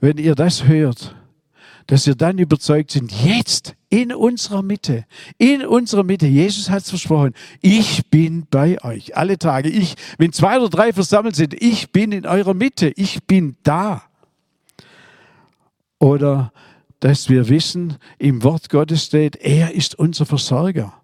wenn 0.00 0.18
ihr 0.18 0.36
das 0.36 0.68
hört, 0.68 1.16
dass 1.88 2.06
wir 2.06 2.14
dann 2.14 2.38
überzeugt 2.38 2.92
sind, 2.92 3.10
jetzt 3.24 3.74
in 3.88 4.12
unserer 4.12 4.62
Mitte, 4.62 5.04
in 5.36 5.66
unserer 5.66 6.04
Mitte, 6.04 6.28
Jesus 6.28 6.70
hat 6.70 6.84
es 6.84 6.90
versprochen, 6.90 7.34
ich 7.60 8.08
bin 8.08 8.46
bei 8.48 8.80
euch 8.84 9.16
alle 9.16 9.36
Tage. 9.36 9.68
Ich, 9.68 9.96
wenn 10.18 10.32
zwei 10.32 10.60
oder 10.60 10.68
drei 10.70 10.92
versammelt 10.92 11.34
sind, 11.34 11.60
ich 11.60 11.90
bin 11.90 12.12
in 12.12 12.24
eurer 12.24 12.54
Mitte, 12.54 12.92
ich 12.94 13.24
bin 13.24 13.56
da. 13.64 14.02
Oder 15.98 16.52
dass 17.00 17.28
wir 17.28 17.48
wissen, 17.48 17.96
im 18.18 18.44
Wort 18.44 18.70
Gottes 18.70 19.06
steht, 19.06 19.34
er 19.34 19.74
ist 19.74 19.98
unser 19.98 20.24
Versorger. 20.24 21.01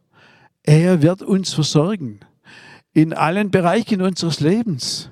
Er 0.68 1.00
wird 1.00 1.22
uns 1.22 1.54
versorgen 1.54 2.20
in 2.92 3.14
allen 3.14 3.50
Bereichen 3.50 4.02
unseres 4.02 4.40
Lebens. 4.40 5.10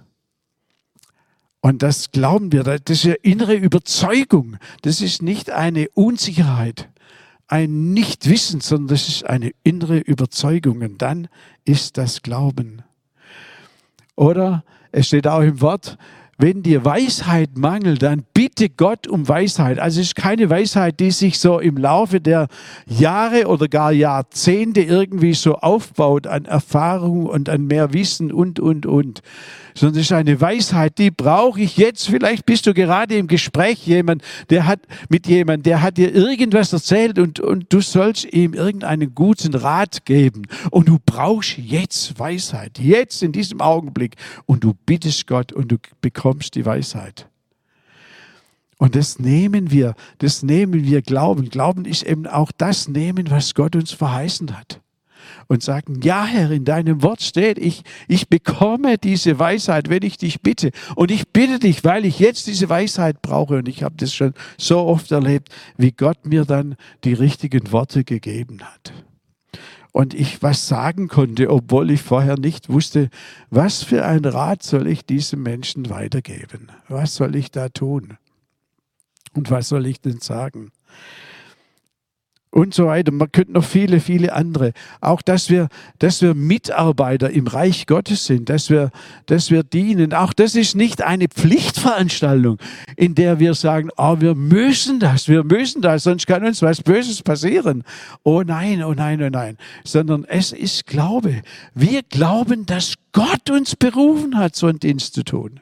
Und 1.62 1.82
das 1.82 2.10
glauben 2.10 2.52
wir, 2.52 2.62
das 2.62 2.78
ist 2.86 3.06
eine 3.06 3.14
innere 3.22 3.54
Überzeugung. 3.54 4.58
Das 4.82 5.00
ist 5.00 5.22
nicht 5.22 5.48
eine 5.48 5.88
Unsicherheit, 5.94 6.90
ein 7.46 7.94
Nichtwissen, 7.94 8.60
sondern 8.60 8.88
das 8.88 9.08
ist 9.08 9.24
eine 9.24 9.52
innere 9.62 9.96
Überzeugung. 9.96 10.82
Und 10.82 11.00
dann 11.00 11.26
ist 11.64 11.96
das 11.96 12.20
Glauben. 12.20 12.82
Oder 14.14 14.62
es 14.92 15.06
steht 15.06 15.26
auch 15.26 15.40
im 15.40 15.62
Wort, 15.62 15.96
wenn 16.38 16.62
dir 16.62 16.84
Weisheit 16.84 17.56
mangelt, 17.56 18.02
dann 18.02 18.24
bitte 18.34 18.68
Gott 18.68 19.06
um 19.06 19.26
Weisheit. 19.26 19.78
Also 19.78 20.00
es 20.00 20.08
ist 20.08 20.16
keine 20.16 20.50
Weisheit, 20.50 21.00
die 21.00 21.10
sich 21.10 21.38
so 21.38 21.58
im 21.58 21.76
Laufe 21.76 22.20
der 22.20 22.48
Jahre 22.86 23.46
oder 23.46 23.68
gar 23.68 23.92
Jahrzehnte 23.92 24.82
irgendwie 24.82 25.34
so 25.34 25.56
aufbaut 25.56 26.26
an 26.26 26.44
Erfahrung 26.44 27.26
und 27.26 27.48
an 27.48 27.66
mehr 27.66 27.92
Wissen 27.92 28.32
und, 28.32 28.60
und, 28.60 28.84
und. 28.84 29.22
Sondern 29.76 30.00
es 30.00 30.06
ist 30.06 30.12
eine 30.12 30.40
Weisheit, 30.40 30.96
die 30.96 31.10
brauche 31.10 31.60
ich 31.60 31.76
jetzt. 31.76 32.08
Vielleicht 32.08 32.46
bist 32.46 32.66
du 32.66 32.72
gerade 32.72 33.14
im 33.16 33.26
Gespräch 33.26 33.86
jemand, 33.86 34.22
der 34.48 34.66
hat 34.66 34.80
mit 35.10 35.26
jemand, 35.26 35.66
der 35.66 35.82
hat 35.82 35.98
dir 35.98 36.14
irgendwas 36.14 36.72
erzählt 36.72 37.18
und, 37.18 37.40
und 37.40 37.70
du 37.70 37.82
sollst 37.82 38.24
ihm 38.32 38.54
irgendeinen 38.54 39.14
guten 39.14 39.54
Rat 39.54 40.06
geben. 40.06 40.42
Und 40.70 40.88
du 40.88 40.98
brauchst 41.04 41.58
jetzt 41.58 42.18
Weisheit, 42.18 42.78
jetzt 42.78 43.22
in 43.22 43.32
diesem 43.32 43.60
Augenblick. 43.60 44.16
Und 44.46 44.64
du 44.64 44.72
bittest 44.86 45.26
Gott 45.26 45.52
und 45.52 45.70
du 45.70 45.76
bekommst 46.00 46.54
die 46.54 46.64
Weisheit. 46.64 47.28
Und 48.78 48.94
das 48.94 49.18
nehmen 49.18 49.70
wir, 49.70 49.94
das 50.18 50.42
nehmen 50.42 50.84
wir 50.84 51.02
Glauben. 51.02 51.50
Glauben 51.50 51.84
ist 51.84 52.02
eben 52.02 52.26
auch 52.26 52.50
das 52.56 52.88
Nehmen, 52.88 53.30
was 53.30 53.54
Gott 53.54 53.76
uns 53.76 53.92
verheißen 53.92 54.56
hat. 54.56 54.80
Und 55.48 55.62
sagen, 55.62 56.00
ja 56.02 56.24
Herr, 56.24 56.50
in 56.50 56.64
deinem 56.64 57.02
Wort 57.02 57.22
steht, 57.22 57.58
ich, 57.58 57.82
ich 58.08 58.28
bekomme 58.28 58.98
diese 58.98 59.38
Weisheit, 59.38 59.88
wenn 59.88 60.02
ich 60.02 60.18
dich 60.18 60.40
bitte. 60.40 60.70
Und 60.94 61.10
ich 61.10 61.28
bitte 61.28 61.58
dich, 61.58 61.84
weil 61.84 62.04
ich 62.04 62.18
jetzt 62.18 62.46
diese 62.46 62.68
Weisheit 62.68 63.22
brauche. 63.22 63.56
Und 63.58 63.68
ich 63.68 63.82
habe 63.82 63.94
das 63.96 64.14
schon 64.14 64.34
so 64.58 64.80
oft 64.80 65.10
erlebt, 65.12 65.48
wie 65.76 65.92
Gott 65.92 66.26
mir 66.26 66.44
dann 66.44 66.76
die 67.04 67.14
richtigen 67.14 67.72
Worte 67.72 68.04
gegeben 68.04 68.58
hat 68.62 68.92
und 69.96 70.12
ich 70.12 70.42
was 70.42 70.68
sagen 70.68 71.08
konnte, 71.08 71.48
obwohl 71.48 71.90
ich 71.90 72.02
vorher 72.02 72.38
nicht 72.38 72.68
wusste, 72.68 73.08
was 73.48 73.82
für 73.82 74.04
ein 74.04 74.26
Rat 74.26 74.62
soll 74.62 74.88
ich 74.88 75.06
diesem 75.06 75.42
Menschen 75.42 75.88
weitergeben? 75.88 76.68
Was 76.86 77.14
soll 77.14 77.34
ich 77.34 77.50
da 77.50 77.70
tun? 77.70 78.18
Und 79.32 79.50
was 79.50 79.70
soll 79.70 79.86
ich 79.86 80.02
denn 80.02 80.20
sagen? 80.20 80.70
Und 82.56 82.72
so 82.72 82.86
weiter. 82.86 83.12
Man 83.12 83.30
könnte 83.30 83.52
noch 83.52 83.64
viele, 83.64 84.00
viele 84.00 84.32
andere. 84.32 84.72
Auch, 85.02 85.20
dass 85.20 85.50
wir, 85.50 85.68
dass 85.98 86.22
wir 86.22 86.32
Mitarbeiter 86.32 87.28
im 87.28 87.46
Reich 87.46 87.86
Gottes 87.86 88.24
sind, 88.24 88.48
dass 88.48 88.70
wir, 88.70 88.92
dass 89.26 89.50
wir 89.50 89.62
dienen. 89.62 90.14
Auch 90.14 90.32
das 90.32 90.54
ist 90.54 90.74
nicht 90.74 91.02
eine 91.02 91.28
Pflichtveranstaltung, 91.28 92.56
in 92.96 93.14
der 93.14 93.40
wir 93.40 93.52
sagen, 93.52 93.90
oh, 93.98 94.16
wir 94.20 94.34
müssen 94.34 95.00
das, 95.00 95.28
wir 95.28 95.44
müssen 95.44 95.82
das, 95.82 96.04
sonst 96.04 96.26
kann 96.26 96.46
uns 96.46 96.62
was 96.62 96.82
Böses 96.82 97.22
passieren. 97.22 97.84
Oh 98.22 98.40
nein, 98.40 98.82
oh 98.82 98.94
nein, 98.94 99.22
oh 99.22 99.28
nein. 99.28 99.58
Sondern 99.84 100.24
es 100.24 100.52
ist 100.52 100.86
Glaube. 100.86 101.42
Wir 101.74 102.04
glauben, 102.04 102.64
dass 102.64 102.94
Gott 103.12 103.50
uns 103.50 103.76
berufen 103.76 104.38
hat, 104.38 104.56
so 104.56 104.66
einen 104.66 104.80
Dienst 104.80 105.12
zu 105.12 105.24
tun. 105.24 105.60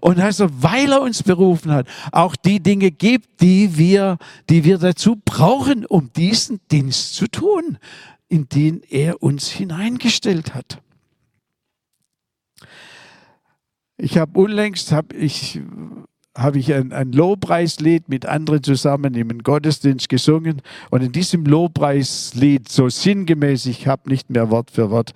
Und 0.00 0.18
also, 0.20 0.48
weil 0.50 0.92
er 0.92 1.02
uns 1.02 1.22
berufen 1.22 1.72
hat, 1.72 1.86
auch 2.12 2.36
die 2.36 2.60
Dinge 2.60 2.90
gibt, 2.90 3.40
die 3.40 3.76
wir, 3.76 4.18
die 4.48 4.64
wir 4.64 4.78
dazu 4.78 5.16
brauchen, 5.24 5.86
um 5.86 6.12
diesen 6.12 6.60
Dienst 6.70 7.14
zu 7.14 7.28
tun, 7.28 7.78
in 8.28 8.48
den 8.48 8.82
er 8.88 9.22
uns 9.22 9.48
hineingestellt 9.48 10.54
hat. 10.54 10.80
Ich 13.96 14.16
habe 14.16 14.38
unlängst 14.38 14.92
habe 14.92 15.16
ich 15.16 15.60
habe 16.38 16.58
ich 16.58 16.72
ein, 16.72 16.92
ein 16.92 17.10
Lobpreislied 17.10 18.08
mit 18.08 18.24
anderen 18.24 18.62
zusammen 18.62 19.14
im 19.14 19.42
Gottesdienst 19.42 20.08
gesungen 20.08 20.62
und 20.90 21.02
in 21.02 21.10
diesem 21.10 21.44
Lobpreislied 21.44 22.68
so 22.68 22.88
sinngemäß, 22.88 23.66
ich 23.66 23.88
habe 23.88 24.08
nicht 24.08 24.30
mehr 24.30 24.48
Wort 24.48 24.70
für 24.70 24.90
Wort, 24.90 25.14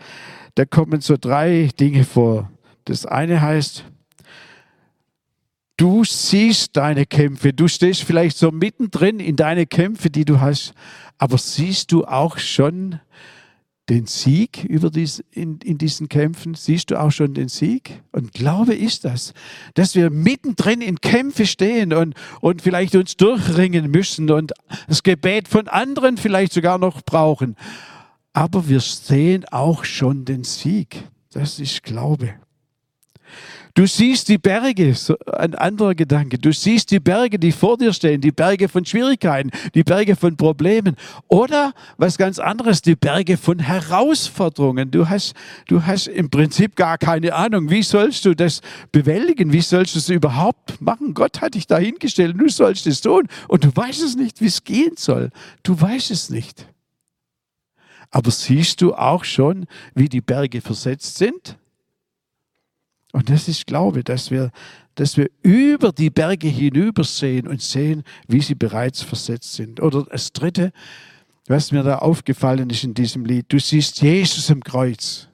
da 0.56 0.64
kommen 0.64 1.00
so 1.00 1.16
drei 1.18 1.70
Dinge 1.78 2.04
vor. 2.04 2.50
Das 2.84 3.06
eine 3.06 3.40
heißt, 3.40 3.84
Du 5.82 6.04
siehst 6.04 6.76
deine 6.76 7.06
Kämpfe, 7.06 7.52
du 7.52 7.66
stehst 7.66 8.04
vielleicht 8.04 8.36
so 8.36 8.52
mittendrin 8.52 9.18
in 9.18 9.34
deine 9.34 9.66
Kämpfe, 9.66 10.10
die 10.10 10.24
du 10.24 10.40
hast, 10.40 10.74
aber 11.18 11.38
siehst 11.38 11.90
du 11.90 12.04
auch 12.04 12.38
schon 12.38 13.00
den 13.88 14.06
Sieg 14.06 14.62
über 14.62 14.90
dies, 14.90 15.24
in, 15.32 15.58
in 15.58 15.78
diesen 15.78 16.08
Kämpfen? 16.08 16.54
Siehst 16.54 16.92
du 16.92 17.00
auch 17.00 17.10
schon 17.10 17.34
den 17.34 17.48
Sieg? 17.48 18.00
Und 18.12 18.32
Glaube 18.32 18.76
ist 18.76 19.04
das, 19.04 19.34
dass 19.74 19.96
wir 19.96 20.10
mittendrin 20.10 20.82
in 20.82 21.00
Kämpfe 21.00 21.46
stehen 21.46 21.92
und, 21.92 22.14
und 22.40 22.62
vielleicht 22.62 22.94
uns 22.94 23.16
durchringen 23.16 23.90
müssen 23.90 24.30
und 24.30 24.52
das 24.86 25.02
Gebet 25.02 25.48
von 25.48 25.66
anderen 25.66 26.16
vielleicht 26.16 26.52
sogar 26.52 26.78
noch 26.78 27.02
brauchen. 27.02 27.56
Aber 28.32 28.68
wir 28.68 28.78
sehen 28.78 29.46
auch 29.50 29.84
schon 29.84 30.26
den 30.26 30.44
Sieg. 30.44 31.02
Das 31.32 31.58
ist 31.58 31.82
Glaube. 31.82 32.34
Du 33.74 33.86
siehst 33.86 34.28
die 34.28 34.36
Berge, 34.36 34.94
so 34.94 35.16
ein 35.32 35.54
anderer 35.54 35.94
Gedanke. 35.94 36.38
Du 36.38 36.52
siehst 36.52 36.90
die 36.90 37.00
Berge, 37.00 37.38
die 37.38 37.52
vor 37.52 37.78
dir 37.78 37.94
stehen, 37.94 38.20
die 38.20 38.30
Berge 38.30 38.68
von 38.68 38.84
Schwierigkeiten, 38.84 39.50
die 39.74 39.82
Berge 39.82 40.14
von 40.14 40.36
Problemen. 40.36 40.94
Oder 41.28 41.72
was 41.96 42.18
ganz 42.18 42.38
anderes, 42.38 42.82
die 42.82 42.96
Berge 42.96 43.38
von 43.38 43.60
Herausforderungen. 43.60 44.90
Du 44.90 45.08
hast, 45.08 45.34
du 45.68 45.86
hast 45.86 46.06
im 46.06 46.28
Prinzip 46.28 46.76
gar 46.76 46.98
keine 46.98 47.34
Ahnung, 47.34 47.70
wie 47.70 47.82
sollst 47.82 48.26
du 48.26 48.34
das 48.34 48.60
bewältigen? 48.90 49.54
Wie 49.54 49.62
sollst 49.62 49.94
du 49.94 50.00
es 50.00 50.10
überhaupt 50.10 50.78
machen? 50.82 51.14
Gott 51.14 51.40
hat 51.40 51.54
dich 51.54 51.66
dahingestellt, 51.66 52.36
du 52.38 52.50
sollst 52.50 52.86
es 52.86 53.00
tun. 53.00 53.26
Und 53.48 53.64
du 53.64 53.74
weißt 53.74 54.02
es 54.02 54.16
nicht, 54.16 54.42
wie 54.42 54.46
es 54.46 54.64
gehen 54.64 54.96
soll. 54.96 55.30
Du 55.62 55.80
weißt 55.80 56.10
es 56.10 56.28
nicht. 56.28 56.66
Aber 58.10 58.30
siehst 58.30 58.82
du 58.82 58.92
auch 58.94 59.24
schon, 59.24 59.64
wie 59.94 60.10
die 60.10 60.20
Berge 60.20 60.60
versetzt 60.60 61.16
sind? 61.16 61.56
Und 63.12 63.28
das 63.28 63.46
ist 63.46 63.66
Glaube, 63.66 64.02
dass 64.02 64.30
wir, 64.30 64.50
dass 64.94 65.16
wir 65.16 65.30
über 65.42 65.92
die 65.92 66.10
Berge 66.10 66.48
hinübersehen 66.48 67.46
und 67.46 67.60
sehen, 67.60 68.02
wie 68.26 68.40
sie 68.40 68.54
bereits 68.54 69.02
versetzt 69.02 69.52
sind. 69.52 69.80
Oder 69.80 70.04
das 70.04 70.32
Dritte, 70.32 70.72
was 71.46 71.72
mir 71.72 71.82
da 71.82 71.98
aufgefallen 71.98 72.70
ist 72.70 72.84
in 72.84 72.94
diesem 72.94 73.24
Lied, 73.24 73.46
du 73.48 73.58
siehst 73.58 74.00
Jesus 74.00 74.48
im 74.48 74.64
Kreuz 74.64 75.28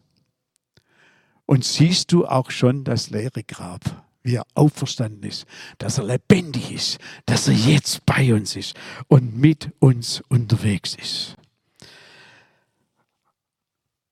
und 1.47 1.65
siehst 1.65 2.13
du 2.13 2.27
auch 2.27 2.51
schon 2.51 2.85
das 2.85 3.11
leere 3.11 3.45
Grab, 3.45 4.05
wie 4.23 4.35
er 4.35 4.47
auferstanden 4.55 5.23
ist, 5.23 5.47
dass 5.79 5.99
er 5.99 6.05
lebendig 6.05 6.73
ist, 6.73 6.99
dass 7.27 7.47
er 7.47 7.55
jetzt 7.55 8.05
bei 8.05 8.35
uns 8.35 8.57
ist 8.57 8.75
und 9.07 9.39
mit 9.39 9.71
uns 9.79 10.21
unterwegs 10.29 10.97
ist. 10.97 11.38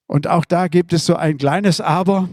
Und 0.07 0.27
auch 0.27 0.45
da 0.45 0.67
gibt 0.67 0.93
es 0.93 1.05
so 1.05 1.15
ein 1.15 1.37
kleines 1.37 1.81
Aber. 1.81 2.29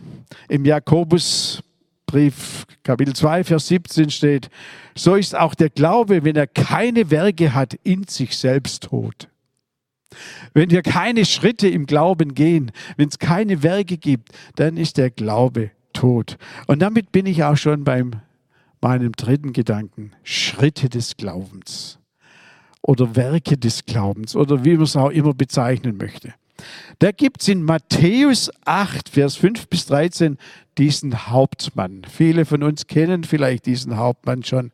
Im 0.48 0.64
Jakobusbrief 0.64 2.66
Kapitel 2.82 3.14
2, 3.14 3.44
Vers 3.44 3.68
17 3.68 4.10
steht, 4.10 4.50
so 4.94 5.16
ist 5.16 5.36
auch 5.36 5.54
der 5.54 5.70
Glaube, 5.70 6.24
wenn 6.24 6.36
er 6.36 6.46
keine 6.46 7.10
Werke 7.10 7.54
hat, 7.54 7.74
in 7.82 8.04
sich 8.04 8.36
selbst 8.36 8.84
tot. 8.84 9.28
Wenn 10.52 10.70
wir 10.70 10.82
keine 10.82 11.24
Schritte 11.24 11.68
im 11.68 11.86
Glauben 11.86 12.34
gehen, 12.34 12.70
wenn 12.96 13.08
es 13.08 13.18
keine 13.18 13.62
Werke 13.62 13.98
gibt, 13.98 14.30
dann 14.54 14.76
ist 14.76 14.96
der 14.96 15.10
Glaube 15.10 15.72
tot. 15.92 16.36
Und 16.68 16.80
damit 16.80 17.10
bin 17.10 17.26
ich 17.26 17.42
auch 17.42 17.56
schon 17.56 17.84
beim 17.84 18.20
meinem 18.84 19.12
dritten 19.12 19.54
Gedanken, 19.54 20.12
Schritte 20.22 20.90
des 20.90 21.16
Glaubens 21.16 21.98
oder 22.82 23.16
Werke 23.16 23.56
des 23.56 23.86
Glaubens 23.86 24.36
oder 24.36 24.62
wie 24.64 24.74
man 24.74 24.82
es 24.82 24.94
auch 24.94 25.08
immer 25.08 25.32
bezeichnen 25.32 25.96
möchte. 25.96 26.34
Da 26.98 27.12
gibt 27.12 27.42
es 27.42 27.48
in 27.48 27.62
Matthäus 27.62 28.50
8, 28.64 29.08
Vers 29.08 29.36
5 29.36 29.68
bis 29.68 29.86
13 29.86 30.38
diesen 30.78 31.28
Hauptmann. 31.28 32.02
Viele 32.10 32.44
von 32.44 32.62
uns 32.62 32.86
kennen 32.86 33.24
vielleicht 33.24 33.66
diesen 33.66 33.96
Hauptmann 33.96 34.42
schon. 34.44 34.72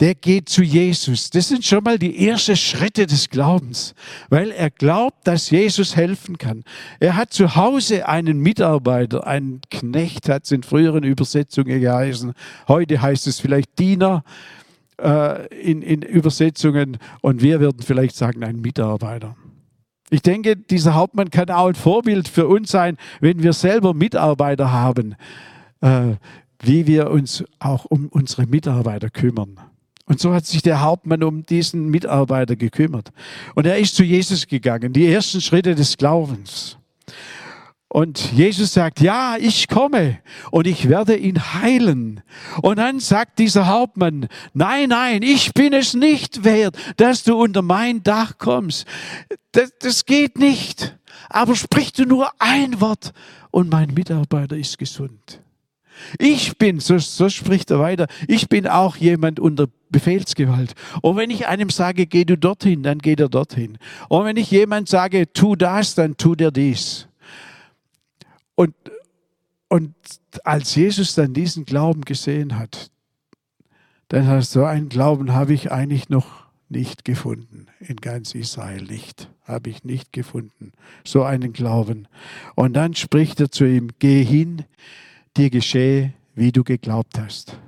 Der 0.00 0.14
geht 0.14 0.50
zu 0.50 0.62
Jesus. 0.62 1.30
Das 1.30 1.48
sind 1.48 1.64
schon 1.64 1.82
mal 1.82 1.98
die 1.98 2.28
ersten 2.28 2.54
Schritte 2.54 3.06
des 3.06 3.30
Glaubens, 3.30 3.94
weil 4.28 4.50
er 4.50 4.68
glaubt, 4.68 5.26
dass 5.26 5.48
Jesus 5.48 5.96
helfen 5.96 6.36
kann. 6.36 6.64
Er 7.00 7.16
hat 7.16 7.32
zu 7.32 7.56
Hause 7.56 8.06
einen 8.06 8.40
Mitarbeiter, 8.40 9.26
einen 9.26 9.62
Knecht, 9.70 10.28
hat 10.28 10.44
es 10.44 10.52
in 10.52 10.62
früheren 10.62 11.02
Übersetzungen 11.02 11.80
geheißen. 11.80 12.34
Heute 12.68 13.00
heißt 13.00 13.26
es 13.26 13.40
vielleicht 13.40 13.78
Diener 13.78 14.22
äh, 15.00 15.46
in, 15.48 15.80
in 15.80 16.02
Übersetzungen 16.02 16.98
und 17.22 17.40
wir 17.40 17.60
würden 17.60 17.82
vielleicht 17.82 18.16
sagen, 18.16 18.44
ein 18.44 18.60
Mitarbeiter. 18.60 19.34
Ich 20.10 20.22
denke, 20.22 20.56
dieser 20.56 20.94
Hauptmann 20.94 21.30
kann 21.30 21.50
auch 21.50 21.66
ein 21.66 21.74
Vorbild 21.74 22.28
für 22.28 22.46
uns 22.46 22.70
sein, 22.70 22.96
wenn 23.20 23.42
wir 23.42 23.52
selber 23.52 23.92
Mitarbeiter 23.92 24.72
haben, 24.72 25.16
äh, 25.80 26.14
wie 26.62 26.86
wir 26.86 27.10
uns 27.10 27.44
auch 27.58 27.84
um 27.86 28.06
unsere 28.08 28.46
Mitarbeiter 28.46 29.10
kümmern. 29.10 29.58
Und 30.06 30.20
so 30.20 30.32
hat 30.32 30.46
sich 30.46 30.62
der 30.62 30.82
Hauptmann 30.82 31.24
um 31.24 31.44
diesen 31.44 31.88
Mitarbeiter 31.88 32.54
gekümmert. 32.54 33.10
Und 33.56 33.66
er 33.66 33.78
ist 33.78 33.96
zu 33.96 34.04
Jesus 34.04 34.46
gegangen, 34.46 34.92
die 34.92 35.06
ersten 35.06 35.40
Schritte 35.40 35.74
des 35.74 35.96
Glaubens. 35.96 36.78
Und 37.88 38.32
Jesus 38.32 38.74
sagt, 38.74 39.00
ja, 39.00 39.36
ich 39.38 39.68
komme 39.68 40.18
und 40.50 40.66
ich 40.66 40.88
werde 40.88 41.16
ihn 41.16 41.54
heilen. 41.54 42.22
Und 42.60 42.78
dann 42.78 42.98
sagt 42.98 43.38
dieser 43.38 43.68
Hauptmann, 43.68 44.28
nein, 44.54 44.88
nein, 44.88 45.22
ich 45.22 45.54
bin 45.54 45.72
es 45.72 45.94
nicht 45.94 46.44
wert, 46.44 46.76
dass 46.96 47.22
du 47.22 47.40
unter 47.40 47.62
mein 47.62 48.02
Dach 48.02 48.38
kommst. 48.38 48.86
Das, 49.52 49.72
das 49.78 50.04
geht 50.04 50.36
nicht. 50.38 50.98
Aber 51.28 51.54
sprich 51.54 51.92
du 51.92 52.04
nur 52.04 52.30
ein 52.38 52.80
Wort 52.80 53.12
und 53.50 53.70
mein 53.70 53.94
Mitarbeiter 53.94 54.56
ist 54.56 54.78
gesund. 54.78 55.40
Ich 56.18 56.58
bin, 56.58 56.80
so, 56.80 56.98
so 56.98 57.28
spricht 57.28 57.70
er 57.70 57.78
weiter, 57.78 58.06
ich 58.28 58.48
bin 58.48 58.66
auch 58.66 58.96
jemand 58.96 59.40
unter 59.40 59.66
Befehlsgewalt. 59.90 60.74
Und 61.00 61.16
wenn 61.16 61.30
ich 61.30 61.46
einem 61.46 61.70
sage, 61.70 62.06
geh 62.06 62.24
du 62.24 62.36
dorthin, 62.36 62.82
dann 62.82 62.98
geht 62.98 63.20
er 63.20 63.28
dorthin. 63.28 63.78
Und 64.08 64.24
wenn 64.24 64.36
ich 64.36 64.50
jemand 64.50 64.88
sage, 64.88 65.32
tu 65.32 65.56
das, 65.56 65.94
dann 65.94 66.16
tut 66.16 66.40
er 66.40 66.50
dies. 66.50 67.08
Und, 68.56 68.74
und 69.68 69.94
als 70.42 70.74
Jesus 70.74 71.14
dann 71.14 71.32
diesen 71.32 71.64
Glauben 71.64 72.00
gesehen 72.00 72.58
hat, 72.58 72.90
dann 74.08 74.26
hat 74.26 74.44
so 74.44 74.64
einen 74.64 74.88
Glauben 74.88 75.32
habe 75.32 75.54
ich 75.54 75.70
eigentlich 75.70 76.08
noch 76.08 76.46
nicht 76.68 77.04
gefunden. 77.04 77.66
In 77.80 77.96
ganz 77.96 78.34
Israel 78.34 78.82
nicht. 78.82 79.30
Habe 79.44 79.70
ich 79.70 79.84
nicht 79.84 80.12
gefunden. 80.12 80.72
So 81.04 81.22
einen 81.22 81.52
Glauben. 81.52 82.08
Und 82.56 82.74
dann 82.74 82.94
spricht 82.94 83.40
er 83.40 83.50
zu 83.50 83.64
ihm, 83.64 83.90
geh 83.98 84.24
hin, 84.24 84.64
dir 85.36 85.50
geschehe, 85.50 86.12
wie 86.34 86.50
du 86.50 86.64
geglaubt 86.64 87.18
hast. 87.18 87.58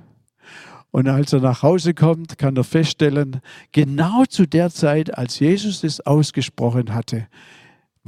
Und 0.91 1.07
als 1.07 1.33
er 1.33 1.39
nach 1.39 1.61
Hause 1.61 1.93
kommt, 1.93 2.37
kann 2.37 2.57
er 2.57 2.63
feststellen, 2.63 3.41
genau 3.71 4.25
zu 4.25 4.47
der 4.47 4.71
Zeit, 4.71 5.15
als 5.17 5.39
Jesus 5.39 5.83
es 5.83 6.01
ausgesprochen 6.01 6.93
hatte, 6.95 7.27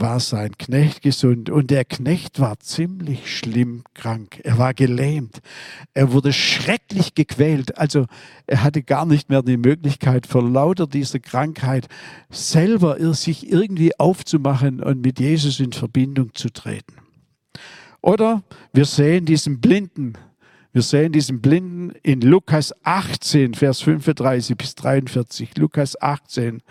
war 0.01 0.19
sein 0.19 0.57
Knecht 0.57 1.01
gesund 1.01 1.49
und 1.49 1.71
der 1.71 1.85
Knecht 1.85 2.39
war 2.39 2.59
ziemlich 2.59 3.37
schlimm 3.37 3.83
krank. 3.93 4.41
Er 4.43 4.57
war 4.57 4.73
gelähmt. 4.73 5.39
Er 5.93 6.11
wurde 6.11 6.33
schrecklich 6.33 7.13
gequält. 7.13 7.77
Also 7.77 8.07
er 8.47 8.63
hatte 8.63 8.83
gar 8.83 9.05
nicht 9.05 9.29
mehr 9.29 9.43
die 9.43 9.57
Möglichkeit, 9.57 10.27
vor 10.27 10.43
lauter 10.43 10.87
dieser 10.87 11.19
Krankheit 11.19 11.87
selber 12.29 13.13
sich 13.13 13.49
irgendwie 13.49 13.97
aufzumachen 13.99 14.81
und 14.81 15.01
mit 15.01 15.19
Jesus 15.19 15.59
in 15.59 15.71
Verbindung 15.71 16.33
zu 16.33 16.49
treten. 16.49 16.95
Oder 18.01 18.43
wir 18.73 18.85
sehen 18.85 19.25
diesen 19.25 19.61
Blinden. 19.61 20.17
Wir 20.73 20.81
sehen 20.81 21.11
diesen 21.11 21.41
Blinden 21.41 21.91
in 22.01 22.21
Lukas 22.21 22.73
18, 22.83 23.53
Vers 23.53 23.81
35 23.81 24.57
bis 24.57 24.73
43. 24.75 25.57
Lukas 25.57 26.01
18, 26.01 26.61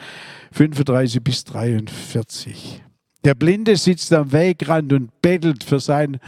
35 0.53 1.23
bis 1.23 1.45
43. 1.45 2.83
Der 3.25 3.35
Blinde 3.35 3.77
sitzt 3.77 4.13
am 4.13 4.33
Wegrand 4.33 4.93
und 4.93 5.23
bettelt 5.23 5.65
für 5.65 5.81
sein, 5.81 6.19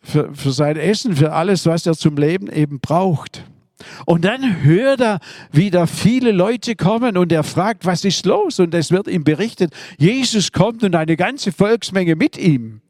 für, 0.00 0.34
für 0.34 0.52
sein 0.52 0.76
Essen, 0.76 1.16
für 1.16 1.32
alles, 1.32 1.66
was 1.66 1.86
er 1.86 1.94
zum 1.94 2.16
Leben 2.16 2.50
eben 2.50 2.80
braucht. 2.80 3.44
Und 4.04 4.24
dann 4.24 4.62
hört 4.62 5.00
er, 5.00 5.20
wie 5.52 5.70
da 5.70 5.86
viele 5.86 6.32
Leute 6.32 6.76
kommen 6.76 7.16
und 7.16 7.32
er 7.32 7.44
fragt, 7.44 7.86
was 7.86 8.04
ist 8.04 8.26
los? 8.26 8.58
Und 8.58 8.74
es 8.74 8.90
wird 8.90 9.08
ihm 9.08 9.24
berichtet, 9.24 9.72
Jesus 9.98 10.52
kommt 10.52 10.82
und 10.82 10.94
eine 10.94 11.16
ganze 11.16 11.52
Volksmenge 11.52 12.16
mit 12.16 12.36
ihm. 12.36 12.80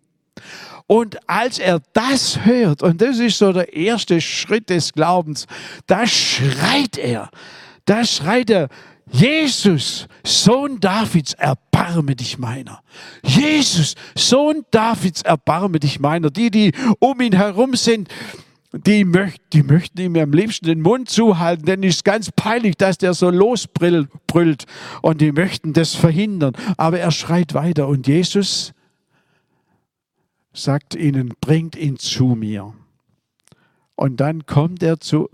Und 0.86 1.18
als 1.28 1.60
er 1.60 1.80
das 1.92 2.44
hört, 2.44 2.82
und 2.82 3.00
das 3.00 3.20
ist 3.20 3.38
so 3.38 3.52
der 3.52 3.72
erste 3.74 4.20
Schritt 4.20 4.70
des 4.70 4.92
Glaubens, 4.92 5.46
da 5.86 6.06
schreit 6.06 6.98
er, 6.98 7.30
da 7.84 8.04
schreit 8.04 8.50
er, 8.50 8.68
Jesus, 9.12 10.06
Sohn 10.24 10.78
Davids, 10.78 11.34
erbarme 11.34 12.14
dich 12.14 12.38
meiner. 12.38 12.82
Jesus, 13.24 13.94
Sohn 14.14 14.64
Davids, 14.70 15.22
erbarme 15.22 15.80
dich 15.80 15.98
meiner. 15.98 16.30
Die, 16.30 16.50
die 16.50 16.72
um 17.00 17.20
ihn 17.20 17.32
herum 17.32 17.74
sind, 17.74 18.08
die, 18.72 19.04
möcht, 19.04 19.42
die 19.52 19.64
möchten 19.64 20.00
ihm 20.00 20.16
am 20.16 20.32
liebsten 20.32 20.66
den 20.66 20.80
Mund 20.80 21.10
zuhalten, 21.10 21.66
denn 21.66 21.82
es 21.82 21.96
ist 21.96 22.04
ganz 22.04 22.30
peinlich, 22.30 22.76
dass 22.76 22.98
der 22.98 23.14
so 23.14 23.28
losbrüllt 23.30 24.64
und 25.02 25.20
die 25.20 25.32
möchten 25.32 25.72
das 25.72 25.94
verhindern. 25.94 26.54
Aber 26.76 27.00
er 27.00 27.10
schreit 27.10 27.54
weiter 27.54 27.88
und 27.88 28.06
Jesus 28.06 28.72
sagt 30.52 30.94
ihnen, 30.94 31.34
bringt 31.40 31.76
ihn 31.76 31.98
zu 31.98 32.36
mir. 32.36 32.74
Und 33.96 34.20
dann 34.20 34.46
kommt 34.46 34.82
er 34.82 35.00
zu, 35.00 35.28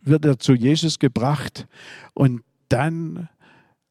wird 0.00 0.24
er 0.24 0.38
zu 0.38 0.54
Jesus 0.54 0.98
gebracht 0.98 1.66
und 2.14 2.42
dann 2.74 3.28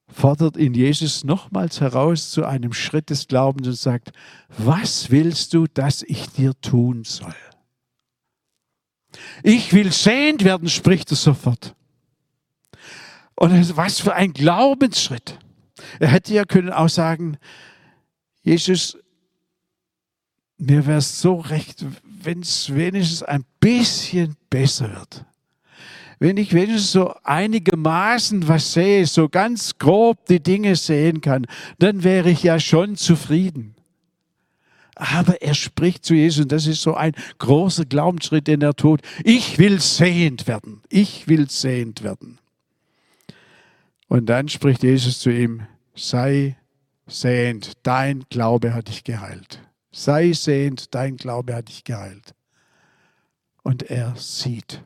fordert 0.10 0.58
ihn 0.58 0.74
Jesus 0.74 1.24
nochmals 1.24 1.80
heraus 1.80 2.32
zu 2.32 2.44
einem 2.44 2.74
Schritt 2.74 3.10
des 3.10 3.30
Glaubens 3.30 3.66
und 3.66 3.78
sagt, 3.78 4.12
was 4.50 5.10
willst 5.10 5.54
du, 5.54 5.68
dass 5.68 6.04
ich 6.04 6.28
dir 6.32 6.54
tun 6.60 7.06
soll? 7.06 7.34
Ich 9.42 9.72
will 9.72 9.92
sehend 9.94 10.44
werden, 10.44 10.68
spricht 10.68 11.12
er 11.12 11.16
sofort. 11.16 11.76
Und 13.36 13.78
was 13.78 14.02
für 14.02 14.14
ein 14.14 14.34
Glaubensschritt. 14.34 15.40
Er 16.00 16.10
hätte 16.10 16.34
ja 16.34 16.44
können 16.44 16.72
auch 16.72 16.90
sagen, 16.90 17.38
Jesus, 18.42 18.98
mir 20.58 20.86
wäre 20.86 20.98
es 20.98 21.22
so 21.22 21.36
recht, 21.36 21.86
wenn 22.04 22.42
es 22.42 22.74
wenigstens 22.74 23.24
ein 23.24 23.46
bisschen 23.62 24.36
besser 24.50 24.94
wird 24.94 25.26
wenn 26.24 26.38
ich 26.38 26.54
wenigstens 26.54 26.94
so 26.94 27.14
einigermaßen 27.24 28.48
was 28.48 28.72
sehe, 28.72 29.06
so 29.06 29.28
ganz 29.28 29.78
grob 29.78 30.26
die 30.28 30.42
Dinge 30.42 30.78
sehen 30.78 31.20
kann, 31.20 31.46
dann 31.80 32.06
wäre 32.06 32.30
ich 32.30 32.44
ja 32.44 32.62
schon 32.62 32.96
zufrieden. 32.96 33.76
Aber 34.96 35.42
er 35.42 35.54
spricht 35.54 36.06
zu 36.06 36.14
Jesus, 36.14 36.44
und 36.46 36.54
das 36.54 36.66
ist 36.66 36.82
so 36.82 36.94
ein 36.94 37.12
großer 37.40 37.84
Glaubensschritt, 37.84 38.48
den 38.48 38.62
er 38.62 38.74
tut. 38.74 39.02
Ich 39.26 39.60
will 39.60 39.82
sehend 39.82 40.48
werden. 40.48 40.82
Ich 40.88 41.28
will 41.28 41.50
sehend 41.50 42.04
werden. 42.04 42.40
Und 44.08 44.28
dann 44.28 44.48
spricht 44.48 44.84
Jesus 44.84 45.20
zu 45.20 45.30
ihm, 45.30 45.64
sei 45.94 46.56
sehend, 47.06 47.74
dein 47.84 48.24
Glaube 48.30 48.74
hat 48.74 48.88
dich 48.88 49.04
geheilt. 49.04 49.60
Sei 49.92 50.32
sehend, 50.32 50.96
dein 50.96 51.18
Glaube 51.18 51.54
hat 51.54 51.68
dich 51.68 51.84
geheilt. 51.84 52.34
Und 53.62 53.84
er 53.84 54.16
sieht 54.16 54.82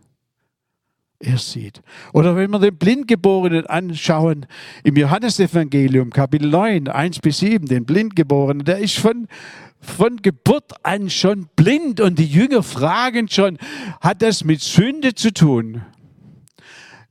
er 1.20 1.38
sieht. 1.38 1.82
Oder 2.14 2.36
wenn 2.36 2.52
wir 2.52 2.60
den 2.60 2.78
Blindgeborenen 2.78 3.66
anschauen, 3.66 4.46
im 4.84 4.96
Johannesevangelium, 4.96 6.12
Kapitel 6.12 6.50
9, 6.50 6.88
1 6.88 7.20
bis 7.20 7.40
7, 7.40 7.66
den 7.66 7.86
Blindgeborenen, 7.86 8.66
der 8.66 8.78
ist 8.78 8.98
von, 8.98 9.28
von 9.80 10.18
Geburt 10.18 10.74
an 10.84 11.10
schon 11.10 11.48
blind 11.56 12.02
und 12.02 12.20
die 12.20 12.26
Jünger 12.26 12.62
fragen 12.62 13.28
schon, 13.30 13.58
hat 14.00 14.22
das 14.22 14.44
mit 14.44 14.62
Sünde 14.62 15.16
zu 15.16 15.34
tun? 15.34 15.82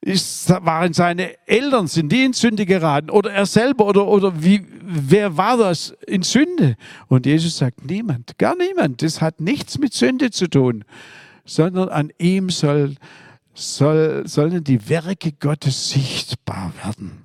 Ist, 0.00 0.50
waren 0.50 0.92
seine 0.92 1.34
Eltern, 1.48 1.88
sind 1.88 2.12
die 2.12 2.22
in 2.22 2.32
Sünde 2.32 2.64
geraten 2.64 3.10
oder 3.10 3.32
er 3.32 3.44
selber 3.44 3.86
oder, 3.86 4.06
oder 4.06 4.40
wie, 4.40 4.64
wer 4.80 5.36
war 5.36 5.56
das 5.56 5.96
in 6.06 6.22
Sünde? 6.22 6.76
Und 7.08 7.26
Jesus 7.26 7.56
sagt, 7.56 7.84
niemand, 7.84 8.38
gar 8.38 8.56
niemand. 8.56 9.02
Das 9.02 9.20
hat 9.20 9.40
nichts 9.40 9.78
mit 9.78 9.94
Sünde 9.94 10.30
zu 10.30 10.48
tun, 10.48 10.84
sondern 11.44 11.88
an 11.88 12.12
ihm 12.18 12.50
soll 12.50 12.94
soll, 13.56 14.26
sollen 14.26 14.62
die 14.62 14.88
Werke 14.88 15.32
Gottes 15.32 15.90
sichtbar 15.90 16.72
werden. 16.84 17.24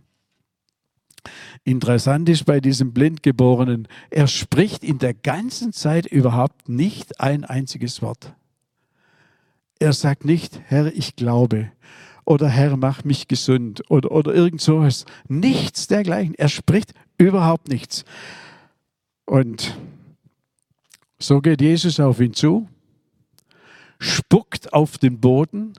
Interessant 1.64 2.28
ist 2.30 2.46
bei 2.46 2.60
diesem 2.60 2.94
Blindgeborenen, 2.94 3.88
er 4.10 4.28
spricht 4.28 4.84
in 4.84 4.98
der 4.98 5.14
ganzen 5.14 5.74
Zeit 5.74 6.08
überhaupt 6.08 6.70
nicht 6.70 7.20
ein 7.20 7.46
einziges 7.46 8.02
Wort. 8.02 8.34
Er 9.78 9.94
sagt 9.94 10.26
nicht, 10.26 10.60
Herr, 10.66 10.88
ich 10.96 11.16
glaube 11.16 11.72
oder 12.26 12.48
Herr, 12.48 12.78
mach 12.78 13.04
mich 13.04 13.28
gesund 13.28 13.84
oder, 13.90 14.12
oder 14.12 14.34
irgend 14.34 14.62
sowas. 14.62 15.06
Nichts 15.28 15.88
dergleichen. 15.88 16.36
Er 16.36 16.50
spricht 16.50 16.94
überhaupt 17.18 17.68
nichts. 17.68 18.06
Und 19.26 19.78
so 21.20 21.42
geht 21.42 21.62
Jesus 21.62 22.00
auf 22.00 22.20
ihn 22.20 22.34
zu, 22.34 22.68
spuckt 24.00 24.74
auf 24.74 24.98
den 24.98 25.20
Boden, 25.20 25.74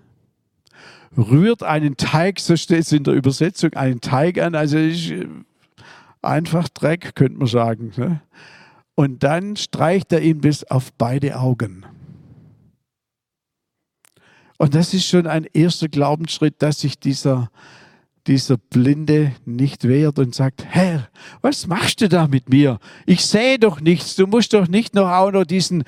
rührt 1.16 1.62
einen 1.62 1.96
Teig, 1.96 2.40
so 2.40 2.57
steht 2.57 2.81
es 2.81 2.92
in 2.92 3.05
der 3.05 3.14
Übersetzung, 3.14 3.75
einen 3.75 4.01
Teig 4.01 4.38
an, 4.38 4.55
also 4.55 4.79
äh, 4.79 5.27
einfach 6.22 6.68
Dreck, 6.68 7.14
könnte 7.14 7.38
man 7.38 7.48
sagen. 7.48 7.92
Ne? 7.96 8.22
Und 8.94 9.22
dann 9.22 9.57
streicht 9.57 10.12
er 10.12 10.20
ihn 10.20 10.40
bis 10.40 10.64
auf 10.64 10.92
beide 10.94 11.38
Augen. 11.38 11.85
Und 14.59 14.75
das 14.75 14.94
ist 14.94 15.07
schon 15.07 15.27
ein 15.27 15.46
erster 15.53 15.88
Glaubensschritt, 15.88 16.62
dass 16.62 16.81
sich 16.81 16.98
dieser, 16.98 17.51
dieser 18.29 18.59
Blinde 18.59 19.33
nicht 19.44 19.88
wehrt 19.88 20.20
und 20.20 20.35
sagt, 20.35 20.64
Herr, 20.64 21.09
was 21.40 21.66
machst 21.66 22.01
du 22.01 22.09
da 22.09 22.29
mit 22.29 22.48
mir? 22.48 22.79
Ich 23.05 23.27
sehe 23.27 23.59
doch 23.59 23.81
nichts. 23.81 24.14
Du 24.14 24.29
musst 24.29 24.53
doch 24.53 24.68
nicht 24.68 24.94
noch 24.94 25.11
auch 25.11 25.33
noch 25.33 25.44
diesen, 25.44 25.83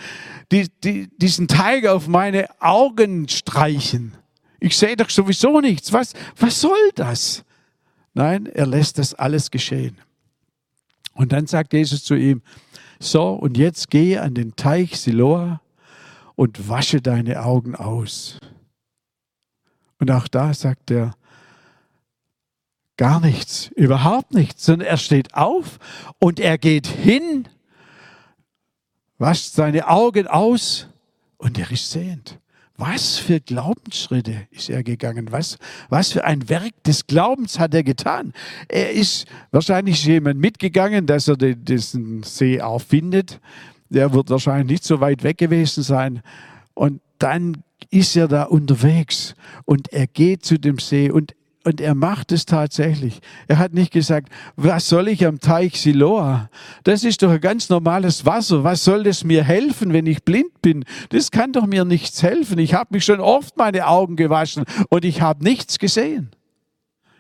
die, 0.50 0.66
die, 0.82 1.08
diesen 1.18 1.46
Teig 1.46 1.86
auf 1.86 2.08
meine 2.08 2.48
Augen 2.60 3.28
streichen. 3.28 4.16
Ich 4.64 4.78
sehe 4.78 4.96
doch 4.96 5.10
sowieso 5.10 5.60
nichts. 5.60 5.92
Was, 5.92 6.14
was 6.38 6.58
soll 6.58 6.90
das? 6.94 7.44
Nein, 8.14 8.46
er 8.46 8.64
lässt 8.64 8.96
das 8.96 9.12
alles 9.12 9.50
geschehen. 9.50 9.98
Und 11.12 11.32
dann 11.32 11.46
sagt 11.46 11.74
Jesus 11.74 12.02
zu 12.02 12.14
ihm, 12.14 12.40
so, 12.98 13.34
und 13.34 13.58
jetzt 13.58 13.90
geh 13.90 14.16
an 14.16 14.32
den 14.32 14.56
Teich 14.56 14.98
Siloa 14.98 15.60
und 16.34 16.66
wasche 16.66 17.02
deine 17.02 17.42
Augen 17.42 17.74
aus. 17.74 18.38
Und 19.98 20.10
auch 20.10 20.28
da 20.28 20.54
sagt 20.54 20.90
er, 20.90 21.14
gar 22.96 23.20
nichts, 23.20 23.68
überhaupt 23.76 24.32
nichts, 24.32 24.64
sondern 24.64 24.88
er 24.88 24.96
steht 24.96 25.34
auf 25.34 25.78
und 26.18 26.40
er 26.40 26.56
geht 26.56 26.86
hin, 26.86 27.48
wascht 29.18 29.52
seine 29.52 29.88
Augen 29.88 30.26
aus 30.26 30.88
und 31.36 31.58
er 31.58 31.70
ist 31.70 31.90
sehend. 31.90 32.40
Was 32.76 33.18
für 33.18 33.38
Glaubensschritte 33.40 34.48
ist 34.50 34.68
er 34.68 34.82
gegangen? 34.82 35.30
Was, 35.30 35.58
was 35.90 36.12
für 36.12 36.24
ein 36.24 36.48
Werk 36.48 36.82
des 36.84 37.06
Glaubens 37.06 37.60
hat 37.60 37.72
er 37.72 37.84
getan? 37.84 38.32
Er 38.68 38.90
ist 38.90 39.26
wahrscheinlich 39.52 40.04
jemand 40.04 40.40
mitgegangen, 40.40 41.06
dass 41.06 41.28
er 41.28 41.36
diesen 41.36 42.24
See 42.24 42.60
auch 42.60 42.80
findet. 42.80 43.40
Der 43.90 44.12
wird 44.12 44.28
wahrscheinlich 44.30 44.66
nicht 44.66 44.84
so 44.84 45.00
weit 45.00 45.22
weg 45.22 45.38
gewesen 45.38 45.84
sein. 45.84 46.22
Und 46.74 47.00
dann 47.18 47.62
ist 47.90 48.16
er 48.16 48.26
da 48.26 48.42
unterwegs 48.42 49.36
und 49.66 49.92
er 49.92 50.08
geht 50.08 50.44
zu 50.44 50.58
dem 50.58 50.78
See 50.80 51.10
und 51.10 51.34
und 51.64 51.80
er 51.80 51.94
macht 51.94 52.30
es 52.30 52.46
tatsächlich. 52.46 53.20
Er 53.48 53.58
hat 53.58 53.72
nicht 53.72 53.92
gesagt, 53.92 54.28
was 54.56 54.88
soll 54.88 55.08
ich 55.08 55.26
am 55.26 55.40
Teich 55.40 55.80
Siloa? 55.80 56.50
Das 56.84 57.04
ist 57.04 57.22
doch 57.22 57.30
ein 57.30 57.40
ganz 57.40 57.70
normales 57.70 58.26
Wasser. 58.26 58.64
Was 58.64 58.84
soll 58.84 59.02
das 59.02 59.24
mir 59.24 59.42
helfen, 59.42 59.92
wenn 59.92 60.06
ich 60.06 60.24
blind 60.24 60.60
bin? 60.62 60.84
Das 61.08 61.30
kann 61.30 61.52
doch 61.52 61.66
mir 61.66 61.84
nichts 61.84 62.22
helfen. 62.22 62.58
Ich 62.58 62.74
habe 62.74 62.94
mich 62.94 63.04
schon 63.04 63.20
oft 63.20 63.56
meine 63.56 63.86
Augen 63.86 64.16
gewaschen 64.16 64.64
und 64.90 65.04
ich 65.04 65.22
habe 65.22 65.42
nichts 65.42 65.78
gesehen. 65.78 66.30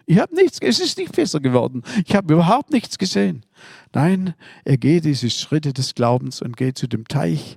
Ich 0.06 0.18
habe 0.18 0.34
nichts, 0.34 0.58
es 0.60 0.80
ist 0.80 0.98
nicht 0.98 1.12
besser 1.12 1.40
geworden. 1.40 1.82
Ich 2.06 2.14
habe 2.14 2.34
überhaupt 2.34 2.70
nichts 2.70 2.98
gesehen. 2.98 3.46
Nein, 3.94 4.34
er 4.64 4.76
geht 4.76 5.06
diese 5.06 5.30
Schritte 5.30 5.72
des 5.72 5.94
Glaubens 5.94 6.42
und 6.42 6.58
geht 6.58 6.76
zu 6.76 6.86
dem 6.86 7.08
Teich, 7.08 7.56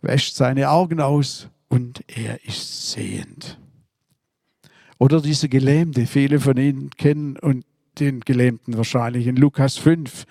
wäscht 0.00 0.34
seine 0.34 0.70
Augen 0.70 1.00
aus 1.00 1.48
und 1.68 2.02
er 2.08 2.42
ist 2.46 2.92
sehend. 2.92 3.58
Oder 4.98 5.20
diese 5.20 5.48
Gelähmte, 5.48 6.06
viele 6.06 6.40
von 6.40 6.56
Ihnen 6.56 6.90
kennen 6.90 7.36
und 7.38 7.64
den 8.00 8.20
Gelähmten 8.20 8.76
wahrscheinlich 8.76 9.26
in 9.26 9.36
Lukas 9.36 9.76
5, 9.76 10.24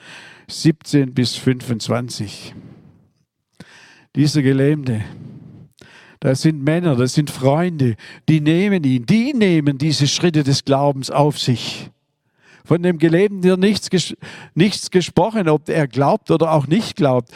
17 0.48 1.14
bis 1.14 1.36
25. 1.36 2.54
Dieser 4.16 4.42
Gelähmte, 4.42 5.02
das 6.20 6.42
sind 6.42 6.64
Männer, 6.64 6.96
das 6.96 7.14
sind 7.14 7.30
Freunde, 7.30 7.96
die 8.30 8.42
nehmen 8.42 8.84
ihn, 8.84 9.06
die 9.06 9.34
nehmen 9.34 9.78
diese 9.78 10.08
Schritte 10.08 10.44
des 10.44 10.64
Glaubens 10.64 11.12
auf 11.12 11.40
sich. 11.40 11.92
Von 12.64 12.82
dem 12.82 12.98
Gelähmten 12.98 13.44
wird 13.44 13.60
nichts, 13.60 14.16
nichts 14.56 14.90
gesprochen, 14.90 15.50
ob 15.50 15.70
er 15.70 15.88
glaubt 15.88 16.32
oder 16.32 16.52
auch 16.52 16.66
nicht 16.66 16.96
glaubt. 16.96 17.30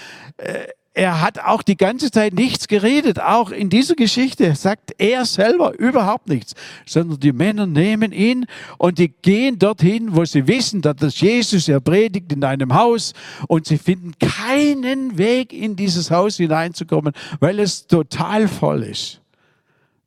Er 0.93 1.21
hat 1.21 1.39
auch 1.39 1.61
die 1.61 1.77
ganze 1.77 2.09
Zeit 2.09 2.33
nichts 2.33 2.67
geredet. 2.67 3.21
Auch 3.21 3.51
in 3.51 3.69
dieser 3.69 3.95
Geschichte 3.95 4.55
sagt 4.55 4.95
er 4.97 5.23
selber 5.25 5.77
überhaupt 5.77 6.27
nichts, 6.27 6.55
sondern 6.85 7.19
die 7.19 7.31
Männer 7.31 7.67
nehmen 7.67 8.11
ihn 8.11 8.47
und 8.79 8.97
die 8.97 9.09
gehen 9.09 9.59
dorthin, 9.59 10.15
wo 10.15 10.25
sie 10.25 10.47
wissen, 10.47 10.81
dass 10.81 10.95
das 10.95 11.21
Jesus 11.21 11.67
er 11.67 11.79
predigt 11.79 12.33
in 12.33 12.43
einem 12.43 12.73
Haus 12.73 13.13
und 13.47 13.67
sie 13.67 13.77
finden 13.77 14.13
keinen 14.19 15.17
Weg 15.17 15.53
in 15.53 15.75
dieses 15.75 16.09
Haus 16.09 16.37
hineinzukommen, 16.37 17.13
weil 17.39 17.59
es 17.59 17.85
total 17.85 18.47
voll 18.47 18.83
ist. 18.83 19.21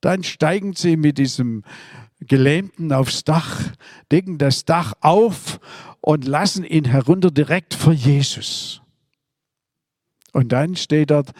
Dann 0.00 0.24
steigen 0.24 0.74
sie 0.74 0.96
mit 0.96 1.16
diesem 1.16 1.62
Gelähmten 2.20 2.92
aufs 2.92 3.22
Dach, 3.22 3.60
decken 4.10 4.36
das 4.36 4.64
Dach 4.64 4.94
auf 5.00 5.60
und 6.00 6.26
lassen 6.26 6.64
ihn 6.64 6.84
herunter 6.84 7.30
direkt 7.30 7.72
vor 7.72 7.92
Jesus. 7.92 8.81
Und 10.32 10.52
dann 10.52 10.76
steht 10.76 11.10
dort, 11.10 11.32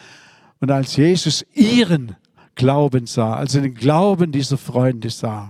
und 0.59 0.71
als 0.71 0.95
Jesus 0.95 1.45
ihren 1.53 2.15
Glauben 2.55 3.05
sah, 3.07 3.35
also 3.35 3.59
den 3.59 3.73
Glauben 3.73 4.31
dieser 4.31 4.57
Freunde 4.57 5.09
sah, 5.09 5.49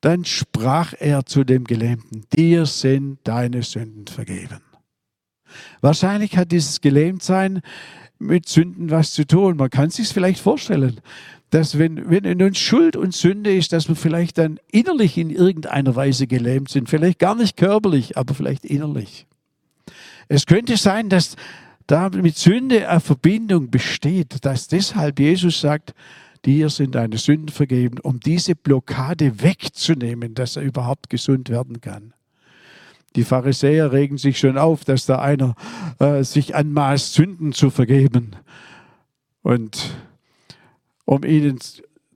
dann 0.00 0.24
sprach 0.24 0.94
er 0.98 1.26
zu 1.26 1.44
dem 1.44 1.64
Gelähmten, 1.64 2.24
dir 2.34 2.66
sind 2.66 3.18
deine 3.24 3.62
Sünden 3.62 4.06
vergeben. 4.06 4.60
Wahrscheinlich 5.80 6.36
hat 6.36 6.52
dieses 6.52 6.80
Gelähmtsein 6.80 7.60
mit 8.18 8.48
Sünden 8.48 8.90
was 8.90 9.12
zu 9.12 9.26
tun. 9.26 9.56
Man 9.56 9.70
kann 9.70 9.90
sich 9.90 10.08
vielleicht 10.08 10.40
vorstellen, 10.40 11.00
dass 11.50 11.78
wenn, 11.78 12.08
wenn 12.10 12.24
in 12.24 12.42
uns 12.42 12.58
Schuld 12.58 12.96
und 12.96 13.14
Sünde 13.14 13.54
ist, 13.54 13.72
dass 13.72 13.88
wir 13.88 13.96
vielleicht 13.96 14.38
dann 14.38 14.60
innerlich 14.70 15.18
in 15.18 15.30
irgendeiner 15.30 15.96
Weise 15.96 16.26
gelähmt 16.26 16.70
sind. 16.70 16.88
Vielleicht 16.88 17.18
gar 17.18 17.34
nicht 17.34 17.56
körperlich, 17.56 18.16
aber 18.16 18.34
vielleicht 18.34 18.64
innerlich. 18.64 19.26
Es 20.28 20.46
könnte 20.46 20.76
sein, 20.76 21.08
dass 21.08 21.34
da 21.86 22.08
mit 22.10 22.36
Sünde 22.36 22.88
eine 22.88 23.00
Verbindung 23.00 23.70
besteht, 23.70 24.44
dass 24.44 24.68
deshalb 24.68 25.18
Jesus 25.18 25.60
sagt, 25.60 25.94
dir 26.44 26.70
sind 26.70 26.94
deine 26.94 27.18
Sünden 27.18 27.48
vergeben, 27.48 27.98
um 28.00 28.20
diese 28.20 28.54
Blockade 28.54 29.42
wegzunehmen, 29.42 30.34
dass 30.34 30.56
er 30.56 30.62
überhaupt 30.62 31.10
gesund 31.10 31.48
werden 31.48 31.80
kann. 31.80 32.14
Die 33.16 33.24
Pharisäer 33.24 33.92
regen 33.92 34.18
sich 34.18 34.38
schon 34.38 34.56
auf, 34.56 34.84
dass 34.84 35.06
da 35.06 35.18
einer 35.18 35.56
äh, 35.98 36.22
sich 36.22 36.54
anmaßt, 36.54 37.12
Sünden 37.12 37.52
zu 37.52 37.70
vergeben. 37.70 38.36
Und 39.42 39.96
um 41.06 41.24
ihnen 41.24 41.58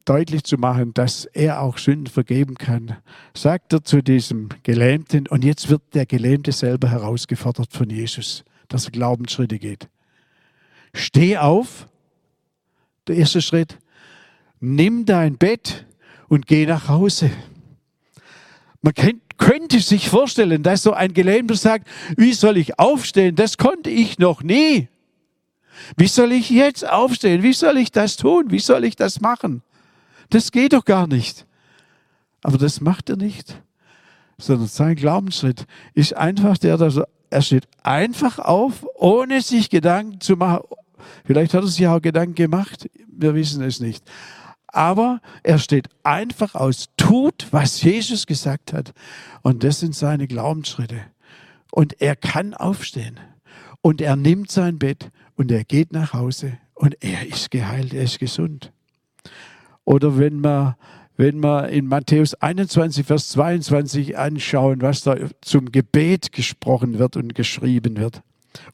deutlich 0.05 0.45
zu 0.45 0.57
machen, 0.57 0.95
dass 0.95 1.25
er 1.25 1.63
auch 1.63 1.79
Sünden 1.79 2.07
vergeben 2.07 2.55
kann, 2.55 2.97
sagt 3.35 3.73
er 3.73 3.83
zu 3.83 4.03
diesem 4.03 4.51
Gelähmten, 4.63 5.27
und 5.27 5.43
jetzt 5.43 5.69
wird 5.69 5.83
der 5.95 6.07
Gelähmte 6.07 6.53
selber 6.53 6.89
herausgefordert 6.91 7.73
von 7.73 7.91
Jesus 7.91 8.45
dass 8.69 8.87
er 8.87 8.91
Glaubensschritte 8.91 9.59
geht. 9.59 9.89
Steh 10.93 11.39
auf, 11.39 11.87
der 13.07 13.17
erste 13.17 13.43
Schritt, 13.43 13.79
nimm 14.61 15.05
dein 15.05 15.37
Bett 15.37 15.87
und 16.29 16.47
geh 16.47 16.67
nach 16.67 16.89
Hause. 16.89 17.31
Man 18.81 18.95
könnte 19.39 19.81
sich 19.81 20.09
vorstellen, 20.09 20.63
dass 20.63 20.83
so 20.83 20.93
ein 20.93 21.13
Gelähmter 21.13 21.57
sagt, 21.57 21.89
wie 22.17 22.33
soll 22.33 22.57
ich 22.57 22.79
aufstehen? 22.79 23.35
Das 23.35 23.59
konnte 23.59 23.91
ich 23.91 24.19
noch 24.19 24.43
nie. 24.43 24.89
Wie 25.97 26.07
soll 26.07 26.33
ich 26.33 26.51
jetzt 26.51 26.89
aufstehen? 26.89 27.43
Wie 27.43 27.53
soll 27.53 27.79
ich 27.79 27.91
das 27.91 28.17
tun? 28.17 28.51
Wie 28.51 28.61
soll 28.61 28.85
ich 28.85 28.97
das 28.97 29.21
machen? 29.21 29.63
Das 30.31 30.53
geht 30.53 30.73
doch 30.73 30.85
gar 30.85 31.07
nicht. 31.07 31.47
Aber 32.43 32.59
das 32.59 32.81
macht 32.81 33.09
er 33.09 33.17
nicht, 33.17 33.61
sondern 34.39 34.69
sein 34.69 34.97
Glaubensschritt 34.97 35.67
ist 35.95 36.15
einfach 36.15 36.59
der, 36.59 36.77
dass 36.77 36.99
er 36.99 37.09
er 37.35 37.43
steht 37.43 37.67
einfach 37.83 38.39
auf, 38.39 38.87
ohne 38.95 39.41
sich 39.41 39.69
Gedanken 39.69 40.21
zu 40.21 40.37
machen. 40.37 40.63
Vielleicht 41.25 41.53
hat 41.53 41.65
er 41.65 41.69
sich 41.69 41.85
auch 41.89 42.01
Gedanken 42.01 42.37
gemacht, 42.37 42.89
wir 43.09 43.35
wissen 43.35 43.61
es 43.65 43.81
nicht. 43.81 44.05
Aber 44.69 45.21
er 45.43 45.59
steht 45.59 45.89
einfach 46.05 46.55
aus, 46.55 46.91
tut, 46.97 47.49
was 47.51 47.83
Jesus 47.83 48.27
gesagt 48.27 48.73
hat. 48.73 48.95
Und 49.43 49.65
das 49.65 49.81
sind 49.81 49.97
seine 49.97 50.29
Glaubensschritte. 50.29 51.01
Und 51.73 52.01
er 52.01 52.15
kann 52.15 52.55
aufstehen. 52.55 53.19
Und 53.81 54.01
er 54.01 54.15
nimmt 54.15 54.53
sein 54.53 54.79
Bett 54.79 55.11
und 55.35 55.51
er 55.51 55.65
geht 55.65 55.93
nach 55.93 56.13
Hause 56.13 56.59
und 56.75 57.03
er 57.03 57.27
ist 57.27 57.51
geheilt, 57.51 57.95
er 57.95 58.05
ist 58.05 58.21
gesund. 58.21 58.73
Oder 59.85 60.19
wenn 60.19 60.41
man 60.41 60.77
wenn 61.17 61.41
wir 61.41 61.69
in 61.69 61.87
Matthäus 61.87 62.35
21, 62.35 63.07
Vers 63.07 63.29
22 63.31 64.19
anschauen, 64.19 64.83
was 64.83 65.03
da 65.03 65.17
zum 65.41 65.71
Gebet 65.71 66.33
gesprochen 66.33 66.99
wird 66.99 67.17
und 67.17 67.35
geschrieben 67.35 67.97
wird. 67.97 68.23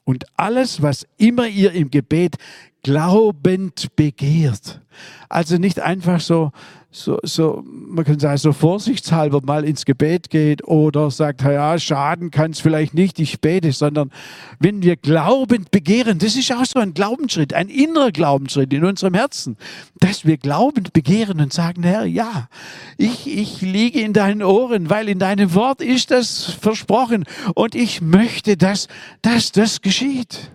Und 0.04 0.24
alles, 0.36 0.82
was 0.82 1.06
immer 1.16 1.46
ihr 1.46 1.72
im 1.72 1.90
Gebet 1.90 2.36
glaubend 2.82 3.94
begehrt. 3.96 4.80
Also 5.28 5.56
nicht 5.56 5.80
einfach 5.80 6.20
so, 6.20 6.52
so, 6.92 7.20
so, 7.22 7.62
man 7.64 8.04
kann 8.04 8.18
sagen, 8.18 8.36
so 8.38 8.52
vorsichtshalber 8.52 9.40
mal 9.44 9.64
ins 9.64 9.84
Gebet 9.84 10.28
geht 10.28 10.66
oder 10.66 11.12
sagt, 11.12 11.42
ja, 11.42 11.78
schaden 11.78 12.32
kann 12.32 12.50
es 12.50 12.58
vielleicht 12.58 12.94
nicht, 12.94 13.20
ich 13.20 13.40
bete, 13.40 13.70
sondern 13.70 14.10
wenn 14.58 14.82
wir 14.82 14.96
glaubend 14.96 15.70
begehren, 15.70 16.18
das 16.18 16.34
ist 16.34 16.50
auch 16.50 16.64
so 16.64 16.80
ein 16.80 16.92
Glaubensschritt, 16.92 17.54
ein 17.54 17.68
innerer 17.68 18.10
Glaubensschritt 18.10 18.72
in 18.72 18.84
unserem 18.84 19.14
Herzen, 19.14 19.56
dass 20.00 20.26
wir 20.26 20.36
glaubend 20.36 20.92
begehren 20.92 21.40
und 21.40 21.52
sagen, 21.52 21.84
Herr, 21.84 22.06
ja, 22.06 22.48
ich, 22.96 23.28
ich 23.28 23.60
liege 23.60 24.00
in 24.00 24.12
deinen 24.12 24.42
Ohren, 24.42 24.90
weil 24.90 25.08
in 25.08 25.20
deinem 25.20 25.54
Wort 25.54 25.82
ist 25.82 26.10
das 26.10 26.44
versprochen 26.44 27.24
und 27.54 27.76
ich 27.76 28.00
möchte, 28.00 28.56
dass, 28.56 28.88
dass 29.22 29.52
das 29.52 29.80
geschieht. 29.80 30.50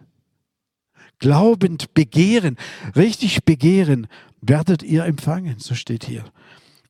Glaubend 1.19 1.93
begehren, 1.93 2.57
richtig 2.93 3.45
begehren, 3.45 4.07
werdet 4.41 4.83
ihr 4.83 5.05
empfangen, 5.05 5.59
so 5.59 5.75
steht 5.75 6.05
hier. 6.05 6.25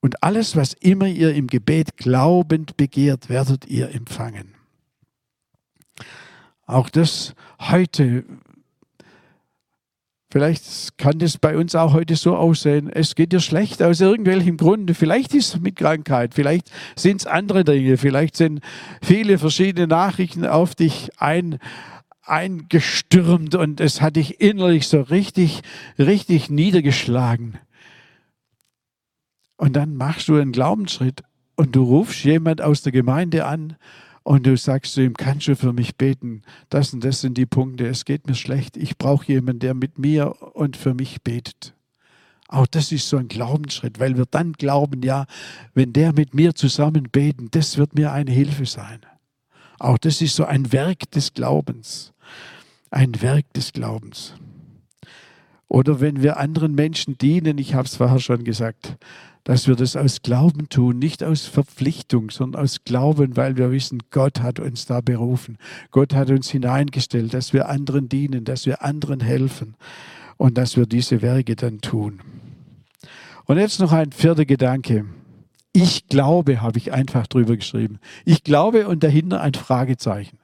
Und 0.01 0.23
alles, 0.23 0.55
was 0.55 0.73
immer 0.73 1.08
ihr 1.08 1.34
im 1.34 1.47
Gebet 1.47 1.97
glaubend 1.97 2.77
begehrt, 2.77 3.27
werdet 3.29 3.65
ihr 3.65 3.89
empfangen. 3.89 4.53
Auch 6.67 6.89
das 6.89 7.34
heute, 7.60 8.23
vielleicht 10.29 10.97
kann 10.97 11.19
das 11.19 11.38
bei 11.38 11.58
uns 11.58 11.75
auch 11.75 11.93
heute 11.93 12.15
so 12.15 12.36
aussehen, 12.36 12.89
es 12.89 13.15
geht 13.15 13.31
dir 13.31 13.39
schlecht 13.39 13.81
aus 13.81 14.01
irgendwelchem 14.01 14.58
Grund. 14.58 14.95
Vielleicht 14.95 15.34
ist 15.34 15.55
es 15.55 15.62
mit 15.62 15.75
Krankheit, 15.75 16.34
vielleicht 16.34 16.71
sind 16.95 17.21
es 17.21 17.27
andere 17.27 17.63
Dinge, 17.63 17.97
vielleicht 17.97 18.36
sind 18.36 18.62
viele 19.01 19.38
verschiedene 19.38 19.88
Nachrichten 19.88 20.45
auf 20.45 20.75
dich 20.75 21.10
ein 21.17 21.60
eingestürmt 22.25 23.55
und 23.55 23.79
es 23.79 24.01
hat 24.01 24.15
dich 24.15 24.41
innerlich 24.41 24.88
so 24.88 25.01
richtig, 25.01 25.61
richtig 25.97 26.49
niedergeschlagen. 26.49 27.57
Und 29.57 29.75
dann 29.75 29.95
machst 29.95 30.27
du 30.27 30.35
einen 30.35 30.51
Glaubensschritt 30.51 31.23
und 31.55 31.75
du 31.75 31.83
rufst 31.83 32.23
jemand 32.23 32.61
aus 32.61 32.81
der 32.81 32.91
Gemeinde 32.91 33.45
an 33.45 33.77
und 34.23 34.45
du 34.45 34.57
sagst 34.57 34.93
zu 34.93 35.01
ihm, 35.01 35.13
kannst 35.13 35.47
du 35.47 35.55
für 35.55 35.71
mich 35.71 35.95
beten? 35.95 36.41
Das 36.69 36.93
und 36.93 37.03
das 37.03 37.21
sind 37.21 37.38
die 37.38 37.45
Punkte. 37.45 37.88
Es 37.88 38.05
geht 38.05 38.27
mir 38.27 38.35
schlecht. 38.35 38.75
Ich 38.75 38.97
brauche 38.97 39.27
jemanden, 39.27 39.59
der 39.59 39.73
mit 39.75 39.99
mir 39.99 40.41
und 40.55 40.77
für 40.77 40.93
mich 40.93 41.21
betet. 41.21 41.75
Auch 42.47 42.67
das 42.67 42.91
ist 42.91 43.07
so 43.07 43.17
ein 43.17 43.27
Glaubensschritt, 43.27 43.99
weil 43.99 44.17
wir 44.17 44.25
dann 44.25 44.53
glauben, 44.53 45.01
ja, 45.03 45.25
wenn 45.73 45.93
der 45.93 46.13
mit 46.13 46.33
mir 46.33 46.53
zusammen 46.55 47.09
beten, 47.11 47.49
das 47.51 47.77
wird 47.77 47.95
mir 47.95 48.11
eine 48.11 48.31
Hilfe 48.31 48.65
sein. 48.65 48.99
Auch 49.79 49.97
das 49.97 50.21
ist 50.21 50.35
so 50.35 50.45
ein 50.45 50.71
Werk 50.71 51.11
des 51.11 51.33
Glaubens. 51.33 52.13
Ein 52.91 53.21
Werk 53.21 53.52
des 53.54 53.74
Glaubens. 53.74 54.34
Oder 55.67 56.00
wenn 56.00 56.21
wir 56.21 56.38
anderen 56.38 56.76
Menschen 56.76 57.17
dienen, 57.17 57.58
ich 57.58 57.74
habe 57.74 57.88
es 57.88 57.95
vorher 57.95 58.19
schon 58.19 58.43
gesagt, 58.43 58.98
dass 59.43 59.67
wir 59.67 59.76
das 59.76 59.95
aus 59.95 60.21
Glauben 60.21 60.69
tun, 60.69 60.98
nicht 60.98 61.24
aus 61.24 61.45
Verpflichtung, 61.45 62.32
sondern 62.32 62.63
aus 62.63 62.84
Glauben, 62.84 63.38
weil 63.38 63.58
wir 63.58 63.71
wissen, 63.71 64.02
Gott 64.10 64.41
hat 64.41 64.60
uns 64.60 64.86
da 64.86 65.02
berufen. 65.02 65.58
Gott 65.91 66.13
hat 66.13 66.32
uns 66.32 66.50
hineingestellt, 66.50 67.34
dass 67.34 67.54
wir 67.54 67.69
anderen 67.69 68.10
dienen, 68.10 68.43
dass 68.43 68.65
wir 68.65 68.84
anderen 68.84 69.19
helfen 69.19 69.76
und 70.38 70.58
dass 70.58 70.78
wir 70.78 70.88
diese 70.88 71.21
Werke 71.21 71.56
dann 71.56 71.80
tun. 71.80 72.21
Und 73.45 73.60
jetzt 73.60 73.80
noch 73.80 73.91
ein 73.91 74.12
vierter 74.12 74.45
Gedanke. 74.45 75.06
Ich 75.74 76.08
glaube, 76.08 76.62
habe 76.62 76.80
ich 76.80 76.91
einfach 76.91 77.28
drüber 77.28 77.56
geschrieben. 77.56 78.00
Ich 78.24 78.43
glaube 78.43 78.88
und 78.88 79.04
dahinter 79.04 79.41
ein 79.41 79.54
Fragezeichen. 79.54 80.39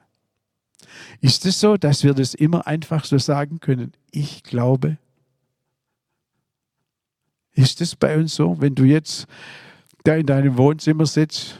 Ist 1.20 1.46
es 1.46 1.60
so, 1.60 1.76
dass 1.76 2.04
wir 2.04 2.14
das 2.14 2.34
immer 2.34 2.66
einfach 2.66 3.04
so 3.04 3.18
sagen 3.18 3.60
können? 3.60 3.92
Ich 4.10 4.42
glaube. 4.42 4.98
Ist 7.54 7.80
es 7.80 7.96
bei 7.96 8.16
uns 8.16 8.34
so, 8.34 8.60
wenn 8.60 8.74
du 8.74 8.84
jetzt 8.84 9.26
da 10.04 10.14
in 10.14 10.26
deinem 10.26 10.56
Wohnzimmer 10.56 11.06
sitzt 11.06 11.58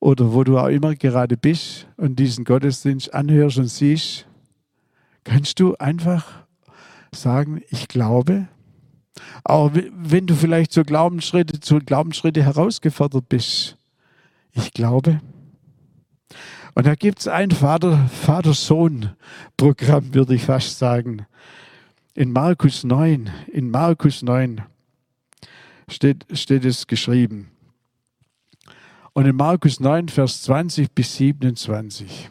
oder 0.00 0.32
wo 0.32 0.44
du 0.44 0.58
auch 0.58 0.68
immer 0.68 0.94
gerade 0.94 1.36
bist 1.36 1.88
und 1.96 2.18
diesen 2.18 2.44
Gottesdienst 2.44 3.12
anhörst 3.12 3.58
und 3.58 3.66
siehst, 3.66 4.26
kannst 5.24 5.58
du 5.58 5.74
einfach 5.76 6.46
sagen, 7.12 7.62
ich 7.70 7.88
glaube. 7.88 8.48
Auch 9.44 9.72
wenn 9.72 10.26
du 10.26 10.34
vielleicht 10.34 10.72
zu 10.72 10.82
Glaubensschritte, 10.82 11.60
zu 11.60 11.78
Glaubensschritte 11.78 12.42
herausgefordert 12.42 13.28
bist, 13.28 13.76
ich 14.52 14.72
glaube. 14.72 15.20
Und 16.76 16.86
da 16.86 16.94
gibt 16.94 17.18
es 17.20 17.26
ein 17.26 17.50
Vater-Sohn-Programm, 17.52 20.12
würde 20.12 20.34
ich 20.34 20.42
fast 20.42 20.78
sagen. 20.78 21.24
In 22.12 22.32
Markus 22.32 22.84
9, 22.84 23.30
in 23.50 23.70
Markus 23.70 24.20
9 24.20 24.60
steht, 25.88 26.26
steht 26.32 26.66
es 26.66 26.86
geschrieben. 26.86 27.48
Und 29.14 29.24
in 29.24 29.36
Markus 29.36 29.80
9, 29.80 30.10
Vers 30.10 30.42
20 30.42 30.94
bis 30.94 31.16
27. 31.16 32.28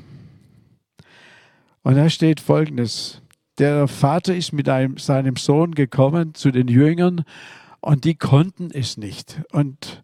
Und 1.81 1.95
da 1.95 2.07
steht 2.07 2.39
folgendes. 2.39 3.23
Der 3.57 3.87
Vater 3.87 4.35
ist 4.35 4.53
mit 4.53 4.69
einem, 4.69 4.99
seinem 4.99 5.37
Sohn 5.37 5.73
gekommen 5.73 6.35
zu 6.35 6.51
den 6.51 6.67
Jüngern 6.67 7.25
und 7.79 8.03
die 8.03 8.13
konnten 8.13 8.69
es 8.69 8.97
nicht. 8.97 9.41
Und 9.51 10.03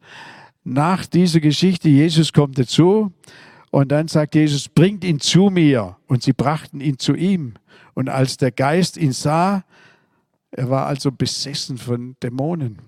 nach 0.63 1.05
dieser 1.05 1.41
Geschichte, 1.41 1.89
Jesus 1.89 2.33
kommt 2.33 2.57
dazu 2.57 3.13
und 3.71 3.89
dann 3.89 4.09
sagt 4.09 4.35
Jesus, 4.35 4.67
bringt 4.67 5.03
ihn 5.05 5.21
zu 5.21 5.49
mir. 5.49 5.95
Und 6.07 6.23
sie 6.23 6.33
brachten 6.33 6.81
ihn 6.81 6.99
zu 6.99 7.15
ihm. 7.15 7.53
Und 7.93 8.09
als 8.09 8.35
der 8.35 8.51
Geist 8.51 8.97
ihn 8.97 9.13
sah, 9.13 9.63
er 10.51 10.69
war 10.69 10.85
also 10.85 11.11
besessen 11.11 11.77
von 11.77 12.17
Dämonen. 12.21 12.79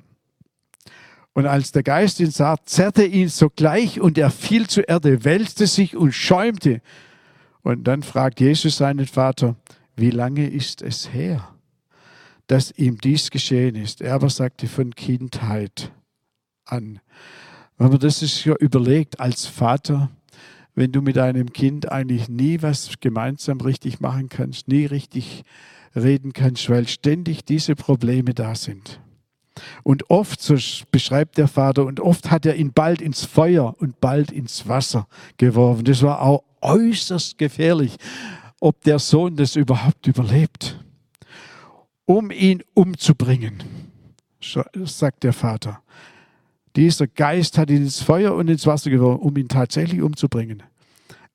Und 1.32 1.46
als 1.48 1.72
der 1.72 1.84
Geist 1.84 2.20
ihn 2.20 2.32
sah, 2.32 2.58
zerrte 2.66 3.06
ihn 3.06 3.30
sogleich 3.30 4.02
und 4.02 4.18
er 4.18 4.30
fiel 4.30 4.68
zur 4.68 4.88
Erde, 4.88 5.24
wälzte 5.24 5.68
sich 5.68 5.96
und 5.96 6.12
schäumte. 6.12 6.82
Und 7.64 7.86
dann 7.86 8.04
fragt 8.04 8.42
Jesus 8.42 8.78
seinen 8.78 9.08
Vater, 9.08 9.56
wie 9.96 10.12
lange 10.12 10.50
ist 10.50 10.82
es 10.82 11.14
her, 11.14 11.48
dass 12.48 12.72
ihm 12.72 12.98
dies 12.98 13.32
geschehen 13.32 13.76
ist? 13.76 14.02
Er 14.02 14.16
aber 14.16 14.30
sagte 14.30 14.68
von 14.68 14.94
Kindheit 14.94 15.92
an. 16.66 17.00
Wenn 17.78 17.90
man 17.90 18.00
das 18.00 18.20
sich 18.20 18.44
ja 18.44 18.56
überlegt 18.60 19.22
als 19.22 19.46
Vater, 19.46 20.12
wenn 20.76 20.92
du 20.92 21.02
mit 21.02 21.18
einem 21.18 21.54
Kind 21.54 21.92
eigentlich 21.92 22.30
nie 22.30 22.62
was 22.62 22.92
gemeinsam 23.00 23.62
richtig 23.62 24.00
machen 24.00 24.30
kannst, 24.30 24.68
nie 24.68 24.86
richtig 24.86 25.44
reden 25.96 26.34
kannst, 26.34 26.70
weil 26.70 26.88
ständig 26.88 27.46
diese 27.46 27.76
Probleme 27.76 28.34
da 28.34 28.56
sind. 28.56 29.00
Und 29.84 30.10
oft, 30.10 30.42
so 30.42 30.56
beschreibt 30.92 31.38
der 31.38 31.48
Vater, 31.48 31.86
und 31.86 32.00
oft 32.00 32.32
hat 32.32 32.46
er 32.46 32.56
ihn 32.56 32.74
bald 32.74 33.02
ins 33.02 33.24
Feuer 33.24 33.76
und 33.80 34.02
bald 34.02 34.32
ins 34.32 34.68
Wasser 34.68 35.08
geworfen. 35.38 35.84
Das 35.86 36.02
war 36.02 36.22
auch 36.22 36.44
äußerst 36.62 37.38
gefährlich, 37.38 37.98
ob 38.60 38.82
der 38.82 38.98
Sohn 38.98 39.36
das 39.36 39.56
überhaupt 39.56 40.08
überlebt, 40.08 40.80
um 42.06 42.32
ihn 42.32 42.64
umzubringen, 42.74 43.62
sagt 44.86 45.24
der 45.24 45.34
Vater. 45.34 45.84
Dieser 46.76 47.08
Geist 47.08 47.58
hat 47.58 47.70
ihn 47.70 47.84
ins 47.84 48.02
Feuer 48.02 48.34
und 48.34 48.50
ins 48.50 48.66
Wasser 48.66 48.90
geworfen, 48.90 49.22
um 49.22 49.38
ihn 49.38 49.48
tatsächlich 49.48 50.02
umzubringen. 50.02 50.64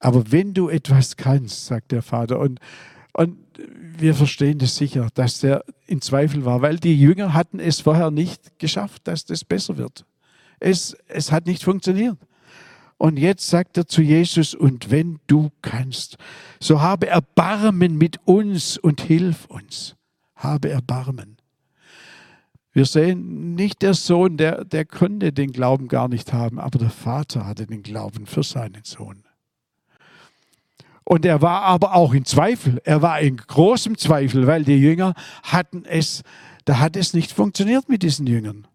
Aber 0.01 0.31
wenn 0.31 0.55
du 0.55 0.68
etwas 0.68 1.16
kannst, 1.16 1.66
sagt 1.66 1.92
der 1.92 2.03
Vater, 2.03 2.38
und, 2.38 2.61
und 3.12 3.37
wir 3.96 4.14
verstehen 4.14 4.59
das 4.59 4.77
sicher, 4.77 5.09
dass 5.14 5.40
der 5.40 5.64
in 5.87 6.01
Zweifel 6.01 6.44
war, 6.44 6.62
weil 6.62 6.79
die 6.79 6.98
Jünger 6.98 7.35
hatten 7.35 7.59
es 7.59 7.81
vorher 7.81 8.11
nicht 8.11 8.59
geschafft, 8.59 9.03
dass 9.09 9.24
das 9.24 9.44
besser 9.44 9.77
wird. 9.77 10.05
Es, 10.61 10.96
es 11.09 11.33
hat 11.33 11.46
nicht 11.46 11.62
funktioniert. 11.62 12.18
Und 12.96 13.16
jetzt 13.16 13.48
sagt 13.48 13.77
er 13.77 13.87
zu 13.87 14.03
Jesus, 14.03 14.55
und 14.55 14.90
wenn 14.90 15.20
du 15.29 15.51
kannst, 15.62 16.16
so 16.59 16.81
habe 16.81 17.07
Erbarmen 17.07 17.96
mit 17.96 18.18
uns 18.24 18.77
und 18.77 19.01
hilf 19.01 19.46
uns. 19.46 19.94
Habe 20.35 20.70
Erbarmen. 20.70 21.38
Wir 22.73 22.85
sehen 22.85 23.55
nicht 23.55 23.83
der 23.83 23.95
Sohn, 23.95 24.37
der, 24.37 24.65
der 24.65 24.85
konnte 24.85 25.33
den 25.33 25.53
Glauben 25.53 25.89
gar 25.89 26.09
nicht 26.09 26.33
haben, 26.33 26.59
aber 26.59 26.79
der 26.79 26.91
Vater 26.91 27.47
hatte 27.47 27.67
den 27.67 27.83
Glauben 27.83 28.27
für 28.27 28.43
seinen 28.43 28.85
Sohn. 28.85 29.25
Und 31.05 31.25
er 31.25 31.41
war 31.41 31.63
aber 31.63 31.95
auch 31.95 32.13
in 32.13 32.27
Zweifel. 32.27 32.83
Er 32.85 33.01
war 33.01 33.21
in 33.21 33.39
großem 33.39 33.97
Zweifel, 33.97 34.47
weil 34.47 34.65
die 34.65 34.77
Jünger 34.77 35.15
hatten 35.43 35.87
es, 35.87 36.23
da 36.67 36.79
hat 36.81 36.97
es 36.97 37.15
nicht 37.15 37.33
funktioniert 37.33 37.89
mit 37.89 38.03
diesen 38.03 38.27
Jüngern. 38.27 38.69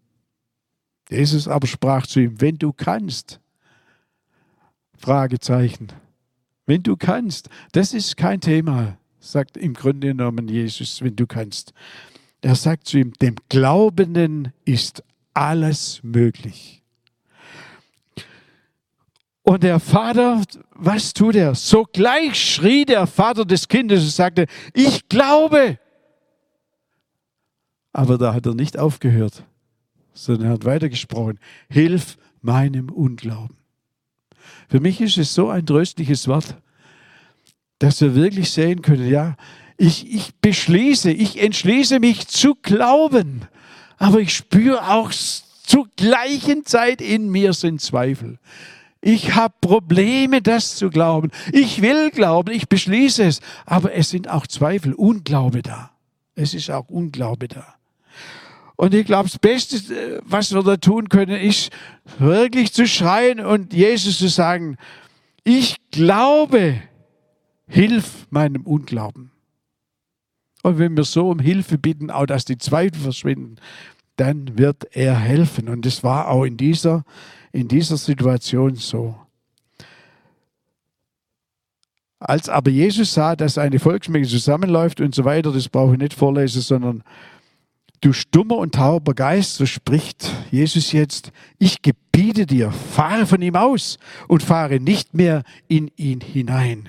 Jesus 1.08 1.46
aber 1.46 1.68
sprach 1.68 2.08
zu 2.08 2.20
ihm, 2.20 2.40
wenn 2.40 2.58
du 2.58 2.72
kannst, 2.72 3.40
Fragezeichen. 4.98 5.88
Wenn 6.66 6.82
du 6.82 6.96
kannst, 6.96 7.50
das 7.72 7.94
ist 7.94 8.16
kein 8.16 8.40
Thema, 8.40 8.96
sagt 9.20 9.56
im 9.56 9.74
Grunde 9.74 10.08
genommen 10.08 10.48
Jesus, 10.48 11.02
wenn 11.02 11.14
du 11.14 11.26
kannst. 11.26 11.72
Er 12.44 12.56
sagt 12.56 12.88
zu 12.88 12.98
ihm, 12.98 13.14
dem 13.14 13.36
Glaubenden 13.48 14.52
ist 14.66 15.02
alles 15.32 16.00
möglich. 16.02 16.82
Und 19.42 19.62
der 19.62 19.80
Vater, 19.80 20.42
was 20.74 21.14
tut 21.14 21.36
er? 21.36 21.54
Sogleich 21.54 22.34
schrie 22.38 22.84
der 22.84 23.06
Vater 23.06 23.46
des 23.46 23.66
Kindes 23.66 24.02
und 24.02 24.10
sagte, 24.10 24.46
ich 24.74 25.08
glaube. 25.08 25.78
Aber 27.94 28.18
da 28.18 28.34
hat 28.34 28.44
er 28.44 28.54
nicht 28.54 28.78
aufgehört, 28.78 29.42
sondern 30.12 30.48
er 30.48 30.52
hat 30.52 30.66
weitergesprochen, 30.66 31.38
hilf 31.70 32.18
meinem 32.42 32.90
Unglauben. 32.90 33.56
Für 34.68 34.80
mich 34.80 35.00
ist 35.00 35.16
es 35.16 35.32
so 35.32 35.48
ein 35.48 35.64
tröstliches 35.64 36.28
Wort, 36.28 36.56
dass 37.78 38.02
wir 38.02 38.14
wirklich 38.14 38.50
sehen 38.50 38.82
können, 38.82 39.08
ja, 39.08 39.34
ich, 39.76 40.12
ich 40.12 40.34
beschließe, 40.36 41.10
ich 41.10 41.40
entschließe 41.40 41.98
mich 41.98 42.28
zu 42.28 42.54
glauben, 42.54 43.42
aber 43.98 44.20
ich 44.20 44.34
spüre 44.34 44.90
auch 44.90 45.10
zur 45.64 45.88
gleichen 45.96 46.64
Zeit 46.64 47.00
in 47.00 47.30
mir 47.30 47.52
sind 47.52 47.80
Zweifel. 47.80 48.38
Ich 49.00 49.34
habe 49.34 49.54
Probleme, 49.60 50.40
das 50.40 50.76
zu 50.76 50.88
glauben. 50.88 51.30
Ich 51.52 51.82
will 51.82 52.10
glauben, 52.10 52.52
ich 52.52 52.68
beschließe 52.68 53.24
es. 53.24 53.40
Aber 53.66 53.92
es 53.92 54.08
sind 54.08 54.30
auch 54.30 54.46
Zweifel, 54.46 54.94
Unglaube 54.94 55.62
da. 55.62 55.90
Es 56.34 56.54
ist 56.54 56.70
auch 56.70 56.88
Unglaube 56.88 57.48
da. 57.48 57.74
Und 58.76 58.94
ich 58.94 59.04
glaube, 59.04 59.28
das 59.28 59.38
Beste, 59.38 60.22
was 60.24 60.54
wir 60.54 60.62
da 60.62 60.78
tun 60.78 61.08
können, 61.08 61.38
ist 61.38 61.70
wirklich 62.18 62.72
zu 62.72 62.86
schreien 62.86 63.40
und 63.40 63.72
Jesus 63.72 64.18
zu 64.18 64.28
sagen, 64.28 64.78
ich 65.44 65.76
glaube, 65.90 66.80
hilf 67.68 68.26
meinem 68.30 68.62
Unglauben. 68.62 69.30
Und 70.64 70.78
wenn 70.78 70.96
wir 70.96 71.04
so 71.04 71.28
um 71.28 71.38
Hilfe 71.38 71.78
bitten, 71.78 72.10
auch 72.10 72.26
dass 72.26 72.44
die 72.44 72.58
Zweifel 72.58 73.00
verschwinden, 73.00 73.56
dann 74.16 74.58
wird 74.58 74.96
er 74.96 75.16
helfen. 75.16 75.68
Und 75.68 75.84
das 75.84 76.02
war 76.02 76.28
auch 76.28 76.44
in 76.44 76.56
dieser 76.56 77.04
in 77.54 77.68
dieser 77.68 77.96
Situation 77.96 78.74
so. 78.74 79.14
Als 82.18 82.48
aber 82.48 82.70
Jesus 82.70 83.14
sah, 83.14 83.36
dass 83.36 83.58
eine 83.58 83.78
Volksmenge 83.78 84.26
zusammenläuft 84.26 85.00
und 85.00 85.14
so 85.14 85.24
weiter, 85.24 85.52
das 85.52 85.68
brauche 85.68 85.92
ich 85.92 85.98
nicht 85.98 86.14
vorlesen, 86.14 86.62
sondern 86.62 87.04
du 88.00 88.12
stummer 88.12 88.56
und 88.56 88.74
tauber 88.74 89.14
Geist, 89.14 89.56
so 89.56 89.66
spricht 89.66 90.32
Jesus 90.50 90.90
jetzt, 90.90 91.30
ich 91.58 91.80
gebiete 91.82 92.46
dir, 92.46 92.72
fahre 92.72 93.26
von 93.26 93.40
ihm 93.40 93.54
aus 93.54 93.98
und 94.26 94.42
fahre 94.42 94.80
nicht 94.80 95.14
mehr 95.14 95.44
in 95.68 95.90
ihn 95.96 96.20
hinein. 96.20 96.88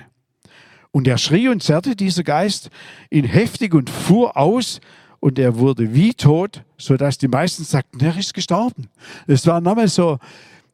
Und 0.96 1.06
er 1.06 1.18
schrie 1.18 1.48
und 1.48 1.62
zerrte 1.62 1.94
dieser 1.94 2.22
Geist 2.22 2.70
ihn 3.10 3.26
heftig 3.26 3.74
und 3.74 3.90
fuhr 3.90 4.34
aus 4.34 4.80
und 5.20 5.38
er 5.38 5.58
wurde 5.58 5.92
wie 5.92 6.14
tot, 6.14 6.64
sodass 6.78 7.18
die 7.18 7.28
meisten 7.28 7.64
sagten, 7.64 8.00
er 8.00 8.16
ist 8.16 8.32
gestorben. 8.32 8.88
Es 9.26 9.46
war 9.46 9.60
nochmal 9.60 9.88
so, 9.88 10.18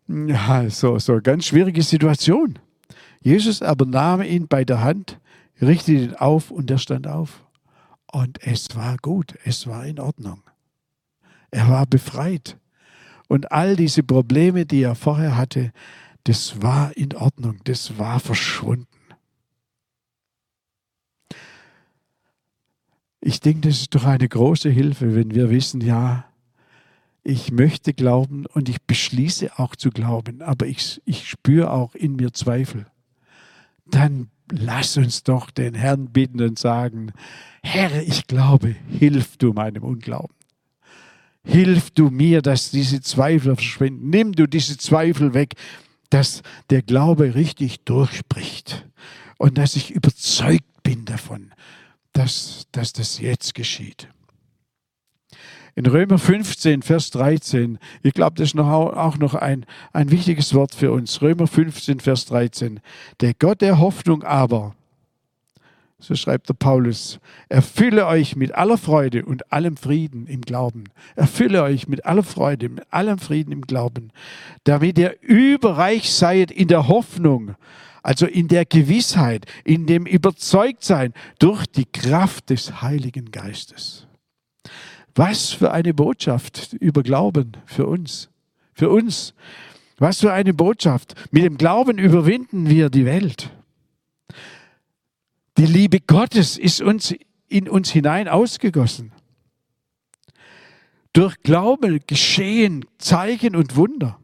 ja, 0.06 0.70
so, 0.70 0.96
so 1.00 1.14
eine 1.14 1.22
ganz 1.22 1.46
schwierige 1.46 1.82
Situation. 1.82 2.60
Jesus 3.20 3.62
aber 3.62 3.84
nahm 3.84 4.22
ihn 4.22 4.46
bei 4.46 4.64
der 4.64 4.84
Hand, 4.84 5.18
richtete 5.60 5.98
ihn 5.98 6.14
auf 6.14 6.52
und 6.52 6.70
er 6.70 6.78
stand 6.78 7.08
auf. 7.08 7.42
Und 8.12 8.38
es 8.46 8.76
war 8.76 8.98
gut, 8.98 9.34
es 9.42 9.66
war 9.66 9.84
in 9.84 9.98
Ordnung. 9.98 10.44
Er 11.50 11.68
war 11.68 11.84
befreit. 11.84 12.58
Und 13.26 13.50
all 13.50 13.74
diese 13.74 14.04
Probleme, 14.04 14.66
die 14.66 14.84
er 14.84 14.94
vorher 14.94 15.36
hatte, 15.36 15.72
das 16.22 16.62
war 16.62 16.96
in 16.96 17.12
Ordnung, 17.16 17.56
das 17.64 17.98
war 17.98 18.20
verschwunden. 18.20 18.86
Ich 23.24 23.40
denke, 23.40 23.68
das 23.68 23.82
ist 23.82 23.94
doch 23.94 24.04
eine 24.04 24.28
große 24.28 24.68
Hilfe, 24.68 25.14
wenn 25.14 25.32
wir 25.32 25.48
wissen, 25.48 25.80
ja, 25.80 26.24
ich 27.22 27.52
möchte 27.52 27.94
glauben 27.94 28.46
und 28.46 28.68
ich 28.68 28.82
beschließe 28.82 29.60
auch 29.60 29.76
zu 29.76 29.90
glauben, 29.90 30.42
aber 30.42 30.66
ich, 30.66 31.00
ich 31.04 31.28
spüre 31.28 31.70
auch 31.70 31.94
in 31.94 32.16
mir 32.16 32.32
Zweifel. 32.32 32.86
Dann 33.86 34.28
lass 34.50 34.96
uns 34.96 35.22
doch 35.22 35.50
den 35.50 35.74
Herrn 35.74 36.08
bitten 36.08 36.42
und 36.42 36.58
sagen, 36.58 37.12
Herr, 37.62 38.02
ich 38.02 38.26
glaube, 38.26 38.74
hilf 38.88 39.36
du 39.36 39.52
meinem 39.52 39.84
Unglauben. 39.84 40.34
Hilf 41.44 41.92
du 41.92 42.10
mir, 42.10 42.42
dass 42.42 42.72
diese 42.72 43.00
Zweifel 43.02 43.54
verschwinden. 43.54 44.10
Nimm 44.10 44.32
du 44.32 44.48
diese 44.48 44.78
Zweifel 44.78 45.32
weg, 45.32 45.54
dass 46.10 46.42
der 46.70 46.82
Glaube 46.82 47.36
richtig 47.36 47.84
durchbricht 47.84 48.86
und 49.38 49.58
dass 49.58 49.76
ich 49.76 49.92
überzeugt 49.92 50.82
bin 50.82 51.04
davon, 51.04 51.52
dass, 52.12 52.66
dass 52.72 52.92
das 52.92 53.18
jetzt 53.18 53.54
geschieht. 53.54 54.08
In 55.74 55.86
Römer 55.86 56.18
15, 56.18 56.82
Vers 56.82 57.10
13, 57.10 57.78
ich 58.02 58.12
glaube, 58.12 58.34
das 58.36 58.48
ist 58.48 58.54
noch, 58.54 58.68
auch 58.68 59.16
noch 59.16 59.34
ein, 59.34 59.64
ein 59.94 60.10
wichtiges 60.10 60.52
Wort 60.52 60.74
für 60.74 60.92
uns. 60.92 61.22
Römer 61.22 61.46
15, 61.46 62.00
Vers 62.00 62.26
13. 62.26 62.80
Der 63.20 63.32
Gott 63.32 63.62
der 63.62 63.78
Hoffnung 63.78 64.22
aber, 64.22 64.74
so 65.98 66.14
schreibt 66.14 66.50
der 66.50 66.54
Paulus, 66.54 67.20
erfülle 67.48 68.06
euch 68.06 68.36
mit 68.36 68.54
aller 68.54 68.76
Freude 68.76 69.24
und 69.24 69.50
allem 69.50 69.78
Frieden 69.78 70.26
im 70.26 70.42
Glauben. 70.42 70.84
Erfülle 71.14 71.62
euch 71.62 71.88
mit 71.88 72.04
aller 72.04 72.24
Freude, 72.24 72.68
mit 72.68 72.92
allem 72.92 73.18
Frieden 73.18 73.52
im 73.52 73.62
Glauben, 73.62 74.10
damit 74.64 74.98
ihr 74.98 75.16
überreich 75.22 76.12
seid 76.12 76.50
in 76.50 76.68
der 76.68 76.88
Hoffnung 76.88 77.54
also 78.02 78.26
in 78.26 78.48
der 78.48 78.64
Gewissheit, 78.64 79.46
in 79.64 79.86
dem 79.86 80.06
Überzeugtsein 80.06 81.12
durch 81.38 81.66
die 81.66 81.84
Kraft 81.84 82.50
des 82.50 82.82
Heiligen 82.82 83.30
Geistes. 83.30 84.06
Was 85.14 85.50
für 85.50 85.72
eine 85.72 85.94
Botschaft 85.94 86.72
über 86.74 87.02
Glauben 87.02 87.52
für 87.66 87.86
uns. 87.86 88.30
Für 88.72 88.90
uns. 88.90 89.34
Was 89.98 90.20
für 90.20 90.32
eine 90.32 90.54
Botschaft. 90.54 91.14
Mit 91.30 91.44
dem 91.44 91.58
Glauben 91.58 91.98
überwinden 91.98 92.68
wir 92.68 92.90
die 92.90 93.04
Welt. 93.04 93.50
Die 95.58 95.66
Liebe 95.66 96.00
Gottes 96.00 96.56
ist 96.56 96.80
uns 96.80 97.14
in 97.48 97.68
uns 97.68 97.90
hinein 97.90 98.26
ausgegossen. 98.26 99.12
Durch 101.12 101.38
Glauben 101.42 102.00
geschehen 102.06 102.86
Zeichen 102.96 103.54
und 103.54 103.76
Wunder. 103.76 104.18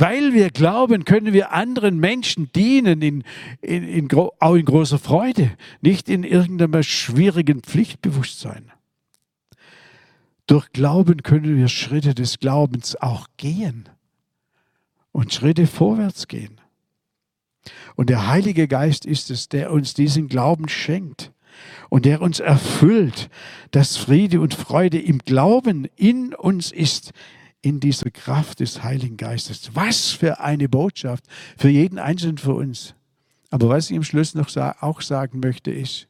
Weil 0.00 0.32
wir 0.32 0.50
glauben, 0.50 1.04
können 1.04 1.32
wir 1.32 1.52
anderen 1.52 1.98
Menschen 1.98 2.52
dienen, 2.52 3.02
in, 3.02 3.24
in, 3.60 3.82
in, 3.82 4.08
auch 4.12 4.54
in 4.54 4.64
großer 4.64 5.00
Freude, 5.00 5.50
nicht 5.80 6.08
in 6.08 6.22
irgendeinem 6.22 6.84
schwierigen 6.84 7.62
Pflichtbewusstsein. 7.62 8.70
Durch 10.46 10.70
Glauben 10.70 11.24
können 11.24 11.56
wir 11.56 11.66
Schritte 11.66 12.14
des 12.14 12.38
Glaubens 12.38 12.94
auch 12.94 13.26
gehen 13.38 13.88
und 15.10 15.34
Schritte 15.34 15.66
vorwärts 15.66 16.28
gehen. 16.28 16.60
Und 17.96 18.08
der 18.08 18.28
Heilige 18.28 18.68
Geist 18.68 19.04
ist 19.04 19.32
es, 19.32 19.48
der 19.48 19.72
uns 19.72 19.94
diesen 19.94 20.28
Glauben 20.28 20.68
schenkt 20.68 21.32
und 21.88 22.04
der 22.04 22.22
uns 22.22 22.38
erfüllt, 22.38 23.30
dass 23.72 23.96
Friede 23.96 24.40
und 24.40 24.54
Freude 24.54 25.00
im 25.00 25.18
Glauben 25.18 25.88
in 25.96 26.34
uns 26.34 26.70
ist, 26.70 27.12
in 27.62 27.80
dieser 27.80 28.10
Kraft 28.10 28.60
des 28.60 28.82
Heiligen 28.82 29.16
Geistes. 29.16 29.70
Was 29.74 30.10
für 30.10 30.40
eine 30.40 30.68
Botschaft 30.68 31.24
für 31.56 31.68
jeden 31.68 31.98
Einzelnen 31.98 32.38
von 32.38 32.56
uns. 32.56 32.94
Aber 33.50 33.68
was 33.68 33.90
ich 33.90 33.96
am 33.96 34.04
Schluss 34.04 34.34
noch 34.34 34.54
auch 34.80 35.00
sagen 35.00 35.40
möchte, 35.40 35.70
ist, 35.70 36.08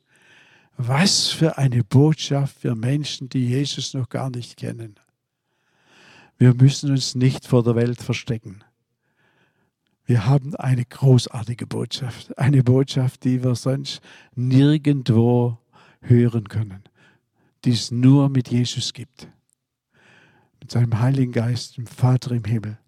was 0.76 1.28
für 1.28 1.58
eine 1.58 1.82
Botschaft 1.82 2.60
für 2.60 2.74
Menschen, 2.74 3.28
die 3.28 3.46
Jesus 3.46 3.94
noch 3.94 4.08
gar 4.08 4.30
nicht 4.30 4.56
kennen. 4.56 4.96
Wir 6.36 6.54
müssen 6.54 6.90
uns 6.90 7.14
nicht 7.14 7.46
vor 7.46 7.64
der 7.64 7.74
Welt 7.74 8.00
verstecken. 8.00 8.62
Wir 10.04 10.26
haben 10.26 10.54
eine 10.54 10.84
großartige 10.84 11.66
Botschaft, 11.66 12.36
eine 12.38 12.62
Botschaft, 12.62 13.24
die 13.24 13.42
wir 13.42 13.54
sonst 13.54 14.00
nirgendwo 14.34 15.58
hören 16.00 16.48
können, 16.48 16.84
die 17.64 17.72
es 17.72 17.90
nur 17.90 18.28
mit 18.28 18.48
Jesus 18.48 18.92
gibt 18.92 19.28
mit 20.60 20.70
seinem 20.70 21.00
Heiligen 21.00 21.32
Geist, 21.32 21.76
dem 21.76 21.86
Vater 21.86 22.32
im 22.32 22.44
Himmel. 22.44 22.78